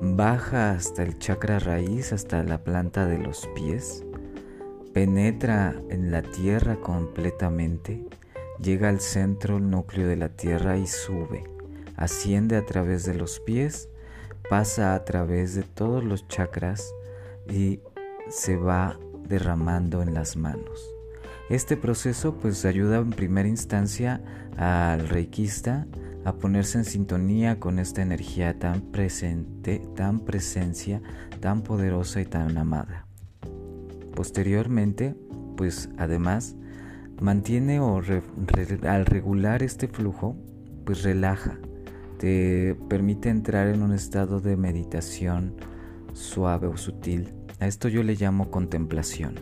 baja 0.00 0.72
hasta 0.72 1.02
el 1.02 1.18
chakra 1.18 1.58
raíz, 1.58 2.12
hasta 2.12 2.42
la 2.42 2.62
planta 2.64 3.06
de 3.06 3.18
los 3.18 3.48
pies, 3.54 4.04
penetra 4.92 5.74
en 5.90 6.10
la 6.10 6.22
tierra 6.22 6.76
completamente, 6.76 8.04
llega 8.60 8.88
al 8.88 9.00
centro, 9.00 9.56
el 9.56 9.68
núcleo 9.70 10.06
de 10.06 10.16
la 10.16 10.28
tierra 10.28 10.76
y 10.76 10.86
sube, 10.86 11.44
asciende 11.96 12.56
a 12.56 12.64
través 12.64 13.04
de 13.04 13.14
los 13.14 13.40
pies, 13.40 13.88
pasa 14.48 14.94
a 14.94 15.04
través 15.04 15.54
de 15.54 15.62
todos 15.62 16.04
los 16.04 16.28
chakras 16.28 16.94
y 17.48 17.80
se 18.28 18.56
va 18.56 18.98
derramando 19.28 20.02
en 20.02 20.14
las 20.14 20.36
manos. 20.36 20.94
Este 21.50 21.76
proceso 21.76 22.36
pues 22.36 22.64
ayuda 22.64 22.98
en 22.98 23.10
primera 23.10 23.48
instancia 23.48 24.22
al 24.56 25.08
reikista 25.08 25.86
a 26.24 26.36
ponerse 26.36 26.78
en 26.78 26.84
sintonía 26.84 27.60
con 27.60 27.78
esta 27.78 28.00
energía 28.00 28.58
tan 28.58 28.80
presente, 28.80 29.82
tan 29.94 30.20
presencia, 30.20 31.02
tan 31.40 31.62
poderosa 31.62 32.20
y 32.22 32.24
tan 32.24 32.56
amada. 32.56 33.06
Posteriormente, 34.14 35.14
pues 35.56 35.90
además, 35.98 36.56
mantiene 37.20 37.80
o 37.80 38.00
al 38.82 39.06
regular 39.06 39.62
este 39.62 39.86
flujo, 39.86 40.36
pues 40.86 41.02
relaja, 41.02 41.58
te 42.24 42.74
permite 42.88 43.28
entrar 43.28 43.68
en 43.68 43.82
un 43.82 43.92
estado 43.92 44.40
de 44.40 44.56
meditación 44.56 45.52
suave 46.14 46.68
o 46.68 46.78
sutil. 46.78 47.34
A 47.60 47.66
esto 47.66 47.88
yo 47.88 48.02
le 48.02 48.14
llamo 48.14 48.50
contemplación. 48.50 49.34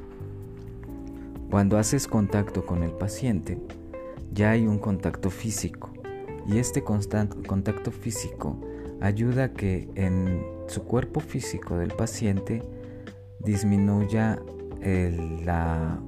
Cuando 1.48 1.78
haces 1.78 2.08
contacto 2.08 2.66
con 2.66 2.82
el 2.82 2.90
paciente, 2.90 3.56
ya 4.32 4.50
hay 4.50 4.66
un 4.66 4.80
contacto 4.80 5.30
físico 5.30 5.92
y 6.48 6.58
este 6.58 6.82
contacto 6.82 7.92
físico 7.92 8.60
ayuda 9.00 9.44
a 9.44 9.52
que 9.52 9.88
en 9.94 10.42
su 10.66 10.82
cuerpo 10.82 11.20
físico 11.20 11.76
del 11.76 11.92
paciente 11.92 12.64
disminuya 13.38 14.42
el, 14.80 15.46
la, 15.46 16.00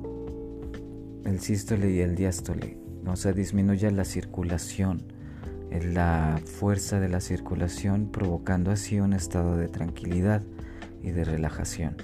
el 1.24 1.38
sístole 1.38 1.92
y 1.92 2.00
el 2.00 2.16
diástole, 2.16 2.78
o 3.06 3.14
sea, 3.14 3.32
disminuye 3.32 3.88
la 3.92 4.04
circulación, 4.04 5.13
la 5.82 6.40
fuerza 6.44 7.00
de 7.00 7.08
la 7.08 7.20
circulación, 7.20 8.10
provocando 8.10 8.70
así 8.70 9.00
un 9.00 9.12
estado 9.12 9.56
de 9.56 9.68
tranquilidad 9.68 10.42
y 11.02 11.10
de 11.10 11.24
relajación. 11.24 11.96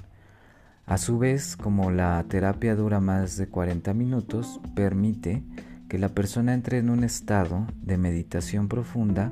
A 0.87 0.99
su 0.99 1.19
vez, 1.19 1.57
como 1.57 1.91
la 1.91 2.25
terapia 2.29 2.75
dura 2.75 3.01
más 3.01 3.37
de 3.37 3.49
40 3.49 3.95
minutos, 3.95 4.61
permite 4.75 5.45
que 5.89 5.99
la 5.99 6.09
persona 6.09 6.55
entre 6.55 6.79
en 6.79 6.91
un 6.91 7.05
estado 7.05 7.67
de 7.83 7.99
meditación 7.99 8.69
profunda, 8.69 9.31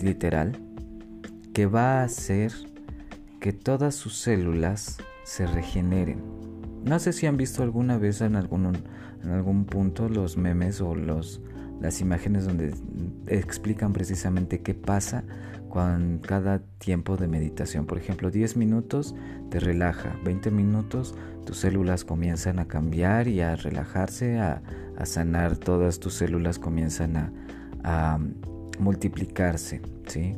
literal, 0.00 0.60
que 1.52 1.66
va 1.66 2.00
a 2.00 2.04
hacer 2.04 2.52
que 3.40 3.52
todas 3.52 3.94
sus 3.94 4.16
células 4.16 4.98
se 5.24 5.46
regeneren 5.46 6.34
no 6.84 6.98
sé 6.98 7.14
si 7.14 7.26
han 7.26 7.38
visto 7.38 7.62
alguna 7.62 7.96
vez 7.96 8.20
en 8.20 8.36
algún, 8.36 8.76
en 9.22 9.30
algún 9.30 9.64
punto 9.64 10.08
los 10.08 10.36
memes 10.36 10.82
o 10.82 10.94
los, 10.94 11.40
las 11.84 12.00
imágenes 12.00 12.46
donde 12.46 12.74
explican 13.26 13.92
precisamente 13.92 14.60
qué 14.62 14.72
pasa 14.72 15.22
con 15.68 16.18
cada 16.18 16.60
tiempo 16.78 17.18
de 17.18 17.28
meditación. 17.28 17.84
Por 17.84 17.98
ejemplo, 17.98 18.30
10 18.30 18.56
minutos 18.56 19.14
te 19.50 19.60
relaja, 19.60 20.16
20 20.24 20.50
minutos 20.50 21.14
tus 21.44 21.58
células 21.58 22.06
comienzan 22.06 22.58
a 22.58 22.66
cambiar 22.68 23.28
y 23.28 23.42
a 23.42 23.54
relajarse, 23.56 24.38
a, 24.38 24.62
sanar, 25.04 25.58
todas 25.58 26.00
tus 26.00 26.14
células 26.14 26.58
comienzan 26.58 27.18
a, 27.18 27.32
a 27.82 28.18
multiplicarse. 28.78 29.82
¿sí? 30.06 30.34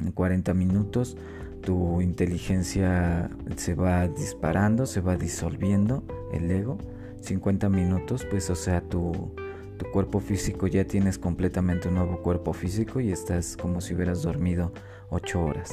En 0.00 0.12
40 0.12 0.52
minutos 0.52 1.16
tu 1.62 2.02
inteligencia 2.02 3.30
se 3.56 3.74
va 3.74 4.06
disparando, 4.06 4.84
se 4.84 5.00
va 5.00 5.16
disolviendo 5.16 6.04
el 6.30 6.50
ego. 6.50 6.76
50 7.22 7.70
minutos, 7.70 8.26
pues 8.30 8.50
o 8.50 8.54
sea, 8.54 8.82
tu, 8.82 9.34
tu 9.78 9.90
cuerpo 9.90 10.20
físico 10.20 10.66
ya 10.66 10.84
tienes 10.84 11.18
completamente 11.18 11.88
un 11.88 11.94
nuevo 11.94 12.22
cuerpo 12.22 12.52
físico 12.52 13.00
y 13.00 13.12
estás 13.12 13.56
como 13.56 13.80
si 13.80 13.94
hubieras 13.94 14.22
dormido 14.22 14.72
8 15.10 15.44
horas. 15.44 15.72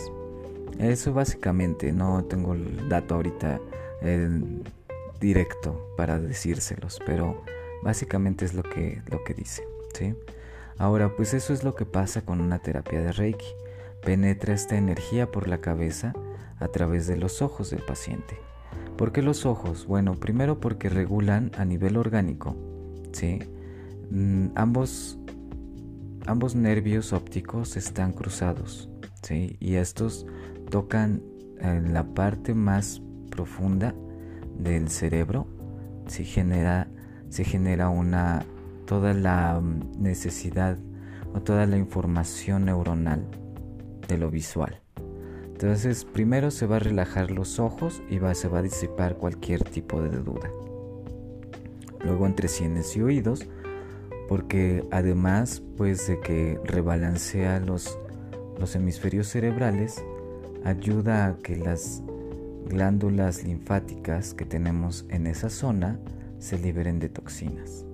Eso 0.79 1.13
básicamente, 1.13 1.91
no 1.91 2.23
tengo 2.25 2.53
el 2.53 2.89
dato 2.89 3.15
ahorita 3.15 3.59
directo 5.19 5.93
para 5.95 6.19
decírselos, 6.19 6.99
pero 7.05 7.43
básicamente 7.83 8.43
es 8.45 8.53
lo 8.53 8.63
que, 8.63 9.01
lo 9.09 9.23
que 9.23 9.33
dice. 9.33 9.63
¿sí? 9.93 10.15
Ahora, 10.77 11.15
pues 11.15 11.33
eso 11.33 11.53
es 11.53 11.63
lo 11.63 11.75
que 11.75 11.85
pasa 11.85 12.23
con 12.23 12.41
una 12.41 12.59
terapia 12.59 13.01
de 13.01 13.11
Reiki 13.11 13.45
penetra 14.03 14.53
esta 14.53 14.75
energía 14.75 15.31
por 15.31 15.47
la 15.47 15.61
cabeza 15.61 16.13
a 16.59 16.67
través 16.67 17.07
de 17.07 17.17
los 17.17 17.41
ojos 17.41 17.69
del 17.69 17.81
paciente. 17.81 18.37
¿Por 18.97 19.11
qué 19.11 19.21
los 19.21 19.45
ojos? 19.45 19.85
Bueno, 19.87 20.15
primero 20.15 20.59
porque 20.59 20.89
regulan 20.89 21.51
a 21.57 21.65
nivel 21.65 21.97
orgánico, 21.97 22.55
¿sí? 23.11 23.39
Mm, 24.11 24.47
ambos, 24.55 25.17
ambos 26.25 26.55
nervios 26.55 27.13
ópticos 27.13 27.77
están 27.77 28.13
cruzados, 28.13 28.89
¿sí? 29.21 29.57
Y 29.59 29.75
estos 29.75 30.25
tocan 30.69 31.21
en 31.59 31.93
la 31.93 32.03
parte 32.13 32.53
más 32.53 33.01
profunda 33.29 33.95
del 34.57 34.89
cerebro, 34.89 35.47
¿sí? 36.07 36.23
genera, 36.25 36.87
se 37.29 37.43
genera 37.43 37.89
una, 37.89 38.45
toda 38.85 39.13
la 39.13 39.59
mm, 39.59 40.01
necesidad 40.01 40.77
o 41.33 41.41
toda 41.41 41.65
la 41.65 41.77
información 41.77 42.65
neuronal 42.65 43.27
de 44.07 44.17
lo 44.17 44.29
visual. 44.29 44.79
Entonces, 45.45 46.05
primero 46.05 46.51
se 46.51 46.65
va 46.65 46.75
a 46.75 46.79
relajar 46.79 47.31
los 47.31 47.59
ojos 47.59 48.03
y 48.09 48.19
se 48.35 48.47
va 48.47 48.59
a 48.59 48.61
disipar 48.61 49.15
cualquier 49.15 49.63
tipo 49.63 50.01
de 50.01 50.09
duda. 50.17 50.49
Luego, 52.03 52.25
entre 52.25 52.49
sienes 52.49 52.95
y 52.97 53.01
oídos, 53.01 53.47
porque 54.27 54.83
además 54.91 55.61
pues 55.77 56.07
de 56.07 56.19
que 56.19 56.59
rebalancea 56.63 57.59
los, 57.59 57.97
los 58.59 58.75
hemisferios 58.75 59.27
cerebrales, 59.27 60.03
ayuda 60.63 61.27
a 61.27 61.37
que 61.37 61.55
las 61.55 62.01
glándulas 62.67 63.43
linfáticas 63.43 64.33
que 64.33 64.45
tenemos 64.45 65.05
en 65.09 65.27
esa 65.27 65.49
zona 65.49 65.99
se 66.39 66.57
liberen 66.57 66.99
de 66.99 67.09
toxinas. 67.09 67.85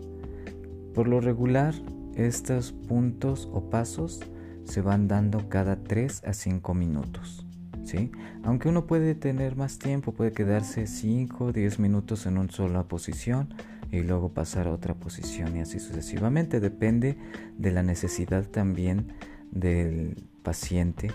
Por 0.93 1.07
lo 1.07 1.21
regular, 1.21 1.73
estos 2.15 2.71
puntos 2.71 3.49
o 3.53 3.69
pasos 3.69 4.19
se 4.65 4.81
van 4.81 5.07
dando 5.07 5.49
cada 5.49 5.83
3 5.83 6.23
a 6.25 6.33
5 6.33 6.73
minutos. 6.73 7.45
¿sí? 7.83 8.11
Aunque 8.43 8.69
uno 8.69 8.85
puede 8.85 9.15
tener 9.15 9.55
más 9.55 9.79
tiempo, 9.79 10.13
puede 10.13 10.31
quedarse 10.31 10.87
5 10.87 11.45
o 11.45 11.51
10 11.51 11.79
minutos 11.79 12.25
en 12.25 12.37
una 12.37 12.51
sola 12.51 12.83
posición 12.83 13.49
y 13.91 14.01
luego 14.01 14.33
pasar 14.33 14.67
a 14.67 14.73
otra 14.73 14.93
posición 14.93 15.57
y 15.57 15.61
así 15.61 15.79
sucesivamente. 15.79 16.59
Depende 16.59 17.17
de 17.57 17.71
la 17.71 17.83
necesidad 17.83 18.45
también 18.45 19.13
del 19.51 20.27
paciente 20.43 21.11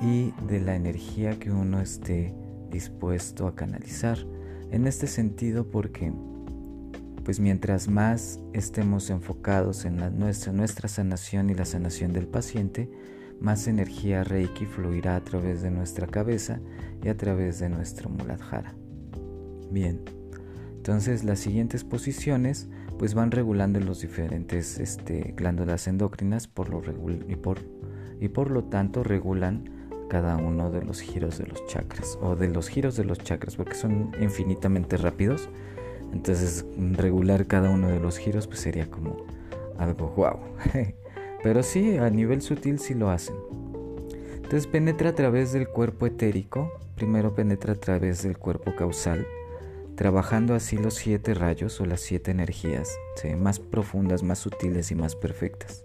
y 0.00 0.32
de 0.48 0.60
la 0.60 0.74
energía 0.74 1.38
que 1.38 1.50
uno 1.50 1.80
esté 1.80 2.34
dispuesto 2.70 3.46
a 3.46 3.54
canalizar. 3.54 4.18
En 4.70 4.86
este 4.86 5.06
sentido 5.06 5.70
porque 5.70 6.12
pues 7.24 7.40
mientras 7.40 7.88
más 7.88 8.38
estemos 8.52 9.08
enfocados 9.08 9.86
en 9.86 9.96
nuestra, 10.18 10.52
nuestra 10.52 10.88
sanación 10.88 11.48
y 11.48 11.54
la 11.54 11.64
sanación 11.64 12.12
del 12.12 12.26
paciente, 12.26 12.90
más 13.40 13.66
energía 13.66 14.24
Reiki 14.24 14.66
fluirá 14.66 15.16
a 15.16 15.24
través 15.24 15.62
de 15.62 15.70
nuestra 15.70 16.06
cabeza 16.06 16.60
y 17.02 17.08
a 17.08 17.16
través 17.16 17.58
de 17.60 17.70
nuestro 17.70 18.10
Muladhara. 18.10 18.74
Bien, 19.70 20.00
entonces 20.84 21.24
las 21.24 21.38
siguientes 21.38 21.82
posiciones 21.82 22.68
pues 22.98 23.14
van 23.14 23.30
regulando 23.30 23.80
los 23.80 24.02
diferentes 24.02 24.78
este, 24.78 25.32
glándulas 25.34 25.88
endocrinas 25.88 26.46
por 26.46 26.68
lo 26.68 26.82
y, 27.26 27.36
por, 27.36 27.60
y 28.20 28.28
por 28.28 28.50
lo 28.50 28.64
tanto 28.64 29.02
regulan 29.02 29.64
cada 30.10 30.36
uno 30.36 30.70
de 30.70 30.82
los 30.82 31.00
giros 31.00 31.38
de 31.38 31.46
los 31.46 31.66
chakras 31.68 32.18
o 32.20 32.36
de 32.36 32.48
los 32.48 32.68
giros 32.68 32.96
de 32.96 33.04
los 33.04 33.18
chakras 33.18 33.56
porque 33.56 33.76
son 33.76 34.12
infinitamente 34.20 34.98
rápidos. 34.98 35.48
Entonces 36.12 36.66
regular 36.76 37.46
cada 37.46 37.70
uno 37.70 37.88
de 37.88 37.98
los 37.98 38.18
giros 38.18 38.46
pues 38.46 38.60
sería 38.60 38.90
como 38.90 39.24
algo 39.78 40.12
guau. 40.14 40.38
Pero 41.42 41.62
sí 41.62 41.96
a 41.96 42.10
nivel 42.10 42.42
sutil 42.42 42.78
sí 42.78 42.92
lo 42.92 43.08
hacen. 43.08 43.36
Entonces 44.34 44.66
penetra 44.66 45.08
a 45.08 45.14
través 45.14 45.54
del 45.54 45.66
cuerpo 45.66 46.04
etérico. 46.04 46.70
Primero 46.94 47.34
penetra 47.34 47.72
a 47.72 47.76
través 47.76 48.22
del 48.22 48.36
cuerpo 48.36 48.76
causal 48.76 49.26
trabajando 49.96 50.54
así 50.54 50.76
los 50.76 50.94
siete 50.94 51.34
rayos 51.34 51.80
o 51.80 51.86
las 51.86 52.00
siete 52.00 52.30
energías 52.30 52.88
más 53.38 53.60
profundas 53.60 54.22
más 54.22 54.38
sutiles 54.38 54.90
y 54.90 54.94
más 54.94 55.14
perfectas 55.14 55.84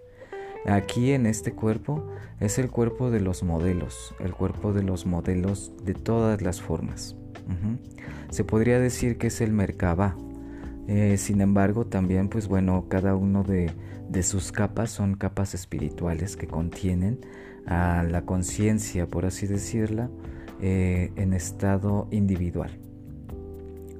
Aquí 0.66 1.12
en 1.12 1.26
este 1.26 1.52
cuerpo 1.52 2.04
es 2.38 2.58
el 2.58 2.70
cuerpo 2.70 3.10
de 3.10 3.20
los 3.20 3.42
modelos, 3.42 4.14
el 4.20 4.34
cuerpo 4.34 4.72
de 4.72 4.82
los 4.82 5.06
modelos 5.06 5.72
de 5.84 5.94
todas 5.94 6.42
las 6.42 6.60
formas. 6.60 7.16
Se 8.30 8.44
podría 8.44 8.78
decir 8.78 9.18
que 9.18 9.28
es 9.28 9.40
el 9.40 9.52
Merkaba. 9.52 10.16
Eh, 10.86 11.16
sin 11.18 11.40
embargo, 11.40 11.86
también, 11.86 12.28
pues 12.28 12.46
bueno, 12.46 12.86
cada 12.88 13.16
uno 13.16 13.42
de, 13.42 13.72
sus 14.22 14.52
capas 14.52 14.90
son 14.90 15.14
capas 15.14 15.54
espirituales 15.54 16.36
que 16.36 16.46
contienen 16.46 17.20
a 17.66 18.04
la 18.04 18.22
conciencia, 18.22 19.06
por 19.06 19.24
así 19.24 19.46
decirla, 19.46 20.10
eh, 20.60 21.10
en 21.16 21.32
estado 21.32 22.06
individual. 22.10 22.70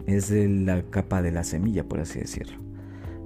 Es 0.06 0.30
la 0.30 0.82
capa 0.90 1.22
de 1.22 1.32
la 1.32 1.44
semilla, 1.44 1.84
por 1.84 2.00
así 2.00 2.20
decirlo. 2.20 2.58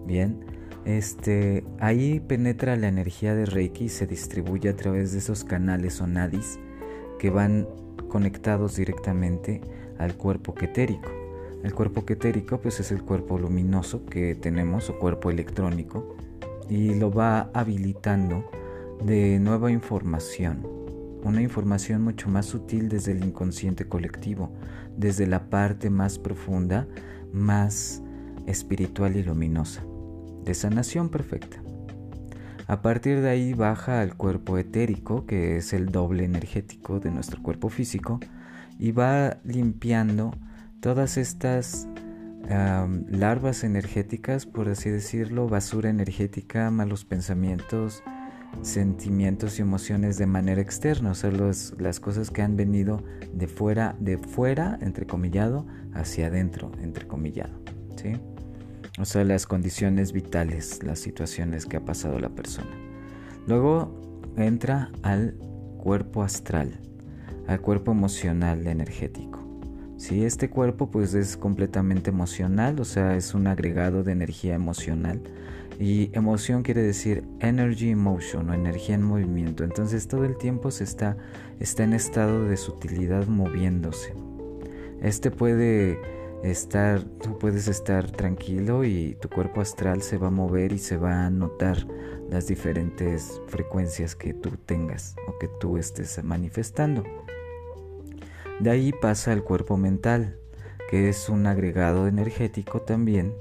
Bien, 0.07 0.41
este, 0.85 1.65
ahí 1.81 2.21
penetra 2.21 2.77
la 2.77 2.89
energía 2.89 3.35
de 3.35 3.47
Reiki 3.47 3.85
y 3.85 3.89
se 3.89 4.07
distribuye 4.07 4.69
a 4.69 4.77
través 4.77 5.13
de 5.13 5.19
esos 5.19 5.45
canales 5.45 6.01
o 6.01 6.07
nadis 6.07 6.59
que 7.19 7.31
van 7.31 7.67
conectados 8.09 8.77
directamente 8.77 9.63
al 9.99 10.15
cuerpo 10.17 10.55
quetérico. 10.55 11.11
El 11.63 11.75
cuerpo 11.75 12.05
quetérico 12.05 12.61
pues 12.61 12.81
es 12.81 12.93
el 12.93 13.03
cuerpo 13.03 13.39
luminoso 13.39 14.05
que 14.05 14.35
tenemos 14.35 14.91
o 14.91 14.99
cuerpo 14.99 15.31
electrónico 15.31 16.15
y 16.69 16.95
lo 16.95 17.11
va 17.11 17.51
habilitando 17.55 18.45
de 19.03 19.39
nueva 19.39 19.71
información, 19.71 20.67
una 21.25 21.43
información 21.43 22.03
mucho 22.03 22.29
más 22.29 22.47
sutil 22.47 22.89
desde 22.89 23.13
el 23.13 23.25
inconsciente 23.25 23.89
colectivo, 23.89 24.53
desde 24.97 25.27
la 25.27 25.51
parte 25.51 25.91
más 25.91 26.19
profunda, 26.19 26.87
más 27.33 28.03
espiritual 28.47 29.17
y 29.17 29.23
luminosa 29.25 29.83
de 30.45 30.55
sanación 30.55 31.09
perfecta. 31.09 31.57
A 32.67 32.83
partir 32.83 33.21
de 33.21 33.31
ahí 33.31 33.55
baja 33.55 34.01
al 34.01 34.17
cuerpo 34.17 34.57
etérico, 34.59 35.27
que 35.27 35.57
es 35.57 35.73
el 35.73 35.87
doble 35.87 36.25
energético 36.25 37.01
de 37.01 37.11
nuestro 37.11 37.43
cuerpo 37.43 37.69
físico, 37.69 38.21
y 38.79 38.93
va 38.93 39.39
limpiando 39.45 40.35
todas 40.81 41.17
estas 41.17 41.89
larvas 43.09 43.65
energéticas, 43.65 44.45
por 44.45 44.69
así 44.69 44.91
decirlo, 44.91 45.49
basura 45.49 45.89
energética, 45.89 46.71
malos 46.71 47.07
pensamientos, 47.07 48.03
sentimientos 48.63 49.59
y 49.59 49.63
emociones 49.63 50.19
de 50.19 50.27
manera 50.27 50.61
externa, 50.61 51.13
o 51.13 51.15
sea, 51.15 51.31
las 51.31 52.01
cosas 52.01 52.31
que 52.31 52.43
han 52.43 52.57
venido 52.57 53.03
de 53.33 53.49
fuera, 53.49 53.97
de 53.99 54.19
fuera, 54.19 54.79
entrecomillado, 54.81 55.67
hacia 55.93 56.27
adentro, 56.27 56.73
entrecomillado, 56.81 57.61
¿sí? 57.97 58.15
o 58.99 59.05
sea, 59.05 59.25
las 59.25 59.47
condiciones 59.47 60.13
vitales, 60.13 60.83
las 60.83 61.01
situaciones 61.01 61.67
que 61.67 61.77
ha 61.77 61.85
pasado 61.85 62.19
la 62.19 62.29
persona. 62.29 62.71
Luego 63.47 64.33
entra 64.37 64.91
al 65.03 65.35
cuerpo 65.79 66.23
astral, 66.23 66.81
al 67.47 67.61
cuerpo 67.61 67.93
emocional 67.93 68.67
energético. 68.67 69.41
Si 69.97 70.25
este 70.25 70.51
cuerpo 70.51 70.91
pues 70.91 71.15
es 71.15 71.37
completamente 71.37 72.11
emocional, 72.11 72.81
o 72.81 72.85
sea, 72.85 73.17
es 73.17 73.35
un 73.35 73.47
agregado 73.47 74.03
de 74.03 74.13
energía 74.13 74.55
emocional. 74.55 75.21
Y 75.79 76.11
emoción 76.13 76.63
quiere 76.63 76.83
decir 76.83 77.25
energy 77.41 77.91
emotion 77.91 78.49
o 78.51 78.55
energía 78.55 78.95
en 78.95 79.03
movimiento. 79.03 79.65
Entonces 79.65 80.07
todo 80.07 80.25
el 80.25 80.37
tiempo 80.37 80.71
se 80.71 80.85
está, 80.85 81.17
está 81.61 81.85
en 81.85 81.95
estado 81.95 82.45
de 82.45 82.57
sutilidad 82.57 83.27
moviéndose. 83.27 84.15
Este 85.03 85.31
puede 85.31 85.99
estar, 86.45 87.03
tú 87.03 87.39
puedes 87.39 87.69
estar 87.69 88.11
tranquilo 88.11 88.85
y 88.85 89.17
tu 89.21 89.29
cuerpo 89.29 89.61
astral 89.61 90.03
se 90.03 90.19
va 90.19 90.29
a 90.29 90.31
mover 90.31 90.73
y 90.73 90.79
se 90.79 90.97
va 90.97 91.27
a 91.27 91.31
notar 91.31 91.87
las 92.31 92.47
diferentes 92.47 93.41
frecuencias 93.49 94.15
que 94.15 94.35
tú 94.35 94.51
tengas 94.65 95.17
o 95.27 95.39
que 95.39 95.49
tú 95.49 95.79
estés 95.79 96.23
manifestando. 96.23 97.03
De 98.61 98.71
ahí 98.71 98.93
pasa 98.93 99.33
el 99.33 99.43
cuerpo 99.43 99.77
mental, 99.77 100.39
que 100.91 101.09
es 101.09 101.29
un 101.29 101.47
agregado 101.47 102.07
energético 102.07 102.83
también, 102.83 103.35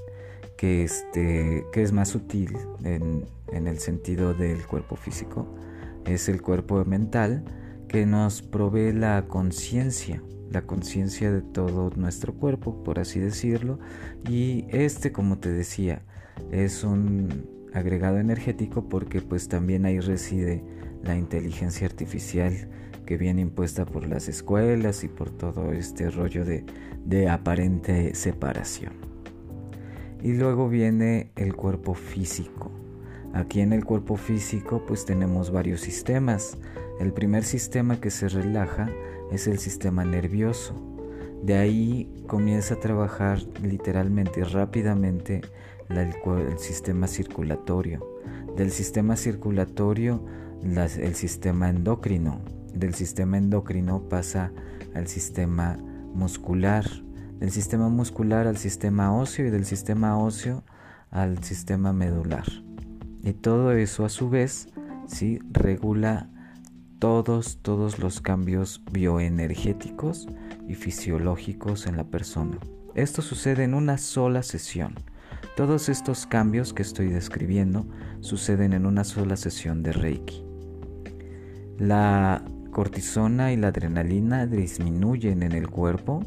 que, 0.64 0.86
este, 0.86 1.66
que 1.74 1.82
es 1.82 1.92
más 1.92 2.08
sutil 2.08 2.56
en, 2.86 3.26
el 3.52 3.80
sentido 3.80 4.34
del 4.34 4.66
cuerpo 4.66 4.96
físico. 4.96 5.46
Es 6.06 6.30
el 6.30 6.42
cuerpo 6.42 6.86
mental 6.86 7.44
que 7.90 8.06
nos 8.06 8.42
provee 8.42 8.94
la 8.94 9.28
conciencia 9.28 10.24
la 10.52 10.62
conciencia 10.62 11.34
de 11.34 11.42
todo 11.42 11.90
nuestro 11.98 12.36
cuerpo, 12.36 12.82
por 12.84 13.00
así 13.00 13.20
decirlo. 13.20 13.80
Y 14.30 14.66
este, 14.70 15.12
como 15.12 15.40
te 15.40 15.52
decía, 15.52 16.04
es 16.52 16.86
un 16.86 17.50
agregado 17.74 18.20
energético 18.20 18.88
porque 18.88 19.20
pues 19.20 19.50
también 19.50 19.84
ahí 19.86 20.00
reside 20.00 20.64
la 21.04 21.18
inteligencia 21.18 21.88
artificial 21.88 22.70
que 23.06 23.18
viene 23.18 23.42
impuesta 23.42 23.86
por 23.86 24.08
las 24.08 24.30
escuelas 24.30 25.04
y 25.04 25.10
por 25.10 25.30
todo 25.30 25.74
este 25.74 26.10
rollo 26.10 26.46
de 26.46 27.30
aparente 27.30 28.16
separación. 28.16 29.13
Y 30.24 30.34
luego 30.34 30.70
viene 30.70 31.32
el 31.36 31.56
cuerpo 31.56 31.94
físico. 31.94 32.72
Aquí 33.34 33.60
en 33.60 33.74
el 33.74 33.84
cuerpo 33.84 34.16
físico 34.16 34.84
pues 34.88 35.06
tenemos 35.06 35.52
varios 35.52 35.82
sistemas. 35.82 36.58
El 37.00 37.12
primer 37.14 37.44
sistema 37.44 38.00
que 38.00 38.10
se 38.10 38.30
relaja 38.30 38.90
es 39.32 39.48
el 39.48 39.60
sistema 39.60 40.06
nervioso. 40.06 40.74
De 41.44 41.56
ahí 41.56 42.10
comienza 42.26 42.76
a 42.76 42.80
trabajar 42.80 43.40
literalmente 43.62 44.40
y 44.40 44.44
rápidamente 44.44 45.42
el, 45.90 46.58
sistema 46.58 47.08
circulatorio. 47.08 48.08
Del 48.56 48.72
sistema 48.72 49.18
circulatorio 49.18 50.24
el 50.64 51.16
sistema 51.16 51.70
endocrino. 51.70 52.40
Del 52.74 52.94
sistema 52.94 53.38
endocrino 53.38 54.08
pasa 54.08 54.52
al 54.94 55.08
sistema 55.08 55.78
muscular. 56.14 56.86
Del 57.40 57.52
sistema 57.52 57.90
muscular 57.90 58.48
al 58.48 58.58
sistema 58.58 59.14
óseo 59.14 59.48
y 59.48 59.50
del 59.50 59.66
sistema 59.66 60.18
óseo 60.18 60.64
al 61.12 61.44
sistema 61.44 61.94
medular. 61.94 62.46
Y 63.24 63.34
todo 63.34 63.72
eso 63.72 64.06
a 64.06 64.10
su 64.10 64.30
vez 64.30 64.68
¿sí? 65.08 65.40
regula 65.52 66.30
todos, 67.00 67.60
todos 67.62 68.00
los 68.00 68.22
cambios 68.22 68.82
bioenergéticos 68.92 70.28
y 70.68 70.76
fisiológicos 70.76 71.86
en 71.86 71.98
la 71.98 72.06
persona. 72.06 72.58
Esto 72.96 73.22
sucede 73.22 73.64
en 73.64 73.74
una 73.74 73.98
sola 73.98 74.44
sesión. 74.44 74.96
Todos 75.58 75.90
estos 75.90 76.26
cambios 76.26 76.74
que 76.74 76.82
estoy 76.82 77.10
describiendo 77.10 77.86
suceden 78.22 78.74
en 78.74 78.86
una 78.86 79.04
sola 79.04 79.36
sesión 79.36 79.84
de 79.84 79.92
Reiki. 79.92 80.46
La 81.78 82.44
cortisona 82.72 83.52
y 83.52 83.58
la 83.58 83.68
adrenalina 83.68 84.48
disminuyen 84.48 85.44
en 85.44 85.52
el 85.52 85.70
cuerpo, 85.70 86.24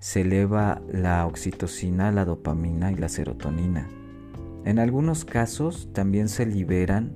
se 0.00 0.22
eleva 0.22 0.80
la 0.90 1.26
oxitocina, 1.26 2.10
la 2.10 2.24
dopamina 2.24 2.90
y 2.90 2.96
la 2.96 3.10
serotonina. 3.10 3.86
En 4.64 4.78
algunos 4.78 5.24
casos 5.24 5.90
también 5.92 6.28
se 6.28 6.46
liberan 6.46 7.12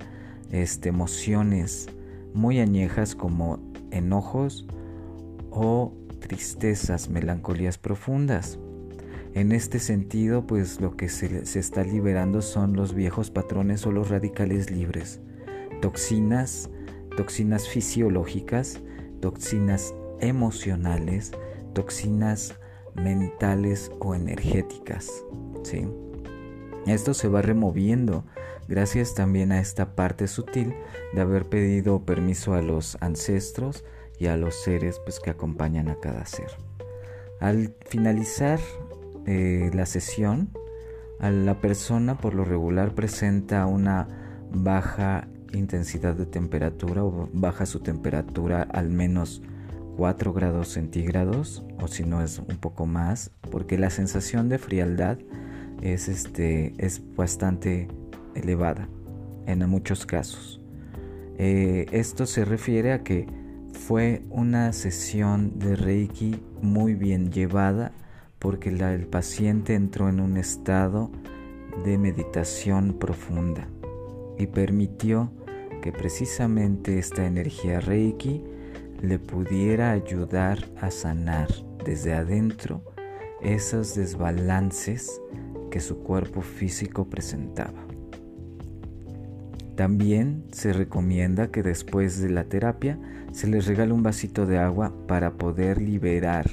este, 0.51 0.89
emociones 0.89 1.87
muy 2.33 2.59
añejas 2.59 3.15
como 3.15 3.59
enojos 3.91 4.67
o 5.49 5.93
tristezas, 6.19 7.09
melancolías 7.09 7.77
profundas. 7.77 8.59
En 9.33 9.51
este 9.51 9.79
sentido, 9.79 10.45
pues 10.45 10.79
lo 10.79 10.95
que 10.95 11.09
se, 11.09 11.45
se, 11.45 11.59
está 11.59 11.83
liberando 11.83 12.41
son 12.41 12.73
los 12.73 12.93
viejos 12.93 13.31
patrones 13.31 13.85
o 13.85 13.91
los 13.91 14.09
radicales 14.09 14.69
libres, 14.71 15.19
toxinas, 15.81 16.69
toxinas 17.17 17.67
fisiológicas, 17.67 18.79
toxinas 19.21 19.93
emocionales, 20.19 21.31
toxinas 21.73 22.55
mentales 22.95 23.91
o 23.99 24.15
energéticas. 24.15 25.11
¿sí? 25.63 25.87
Esto 26.85 27.13
se 27.13 27.27
va 27.27 27.41
removiendo 27.41 28.23
gracias 28.67 29.13
también 29.13 29.51
a 29.51 29.59
esta 29.59 29.95
parte 29.95 30.27
sutil 30.27 30.73
de 31.13 31.21
haber 31.21 31.45
pedido 31.45 32.03
permiso 32.03 32.53
a 32.53 32.61
los 32.61 32.97
ancestros 33.01 33.83
y 34.19 34.27
a 34.27 34.37
los 34.37 34.55
seres 34.55 34.99
pues, 35.03 35.19
que 35.19 35.29
acompañan 35.29 35.89
a 35.89 35.99
cada 35.99 36.25
ser. 36.25 36.47
Al 37.39 37.75
finalizar 37.85 38.59
eh, 39.25 39.69
la 39.73 39.85
sesión, 39.85 40.49
a 41.19 41.31
la 41.31 41.59
persona 41.61 42.17
por 42.17 42.33
lo 42.33 42.45
regular 42.45 42.93
presenta 42.93 43.65
una 43.65 44.07
baja 44.51 45.27
intensidad 45.53 46.15
de 46.15 46.25
temperatura 46.25 47.03
o 47.03 47.29
baja 47.33 47.65
su 47.65 47.79
temperatura 47.79 48.63
al 48.63 48.89
menos 48.89 49.41
4 49.97 50.33
grados 50.33 50.69
centígrados 50.69 51.63
o 51.81 51.87
si 51.87 52.03
no 52.03 52.21
es 52.21 52.39
un 52.39 52.57
poco 52.57 52.85
más 52.85 53.31
porque 53.51 53.77
la 53.77 53.89
sensación 53.89 54.49
de 54.49 54.57
frialdad 54.57 55.17
es, 55.81 56.07
este, 56.07 56.73
es 56.77 57.01
bastante 57.15 57.87
elevada 58.35 58.87
en 59.45 59.67
muchos 59.69 60.05
casos. 60.05 60.61
Eh, 61.37 61.85
esto 61.91 62.25
se 62.25 62.45
refiere 62.45 62.93
a 62.93 63.03
que 63.03 63.27
fue 63.73 64.23
una 64.29 64.71
sesión 64.73 65.59
de 65.59 65.75
Reiki 65.75 66.41
muy 66.61 66.95
bien 66.95 67.31
llevada 67.31 67.91
porque 68.39 68.69
el 68.69 69.07
paciente 69.07 69.75
entró 69.75 70.09
en 70.09 70.19
un 70.19 70.37
estado 70.37 71.11
de 71.83 71.97
meditación 71.97 72.93
profunda 72.93 73.67
y 74.37 74.47
permitió 74.47 75.31
que 75.81 75.91
precisamente 75.91 76.97
esta 76.97 77.25
energía 77.25 77.79
Reiki 77.79 78.43
le 79.07 79.19
pudiera 79.19 79.91
ayudar 79.91 80.65
a 80.81 80.91
sanar 80.91 81.47
desde 81.85 82.13
adentro 82.13 82.81
esos 83.41 83.95
desbalances 83.95 85.21
que 85.71 85.79
su 85.79 85.99
cuerpo 85.99 86.41
físico 86.41 87.05
presentaba. 87.05 87.85
También 89.75 90.45
se 90.51 90.71
recomienda 90.71 91.51
que 91.51 91.61
después 91.61 92.21
de 92.21 92.29
la 92.29 92.45
terapia 92.45 92.97
se 93.33 93.47
les 93.47 93.67
regale 93.67 93.91
un 93.91 94.03
vasito 94.03 94.45
de 94.45 94.57
agua 94.57 94.93
para 95.07 95.33
poder 95.33 95.81
liberar 95.81 96.49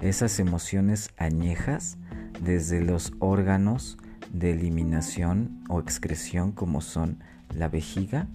esas 0.00 0.40
emociones 0.40 1.10
añejas 1.18 1.98
desde 2.42 2.80
los 2.80 3.12
órganos 3.18 3.98
de 4.32 4.52
eliminación 4.52 5.62
o 5.68 5.80
excreción 5.80 6.52
como 6.52 6.80
son 6.80 7.18
la 7.54 7.68
vejiga 7.68 8.26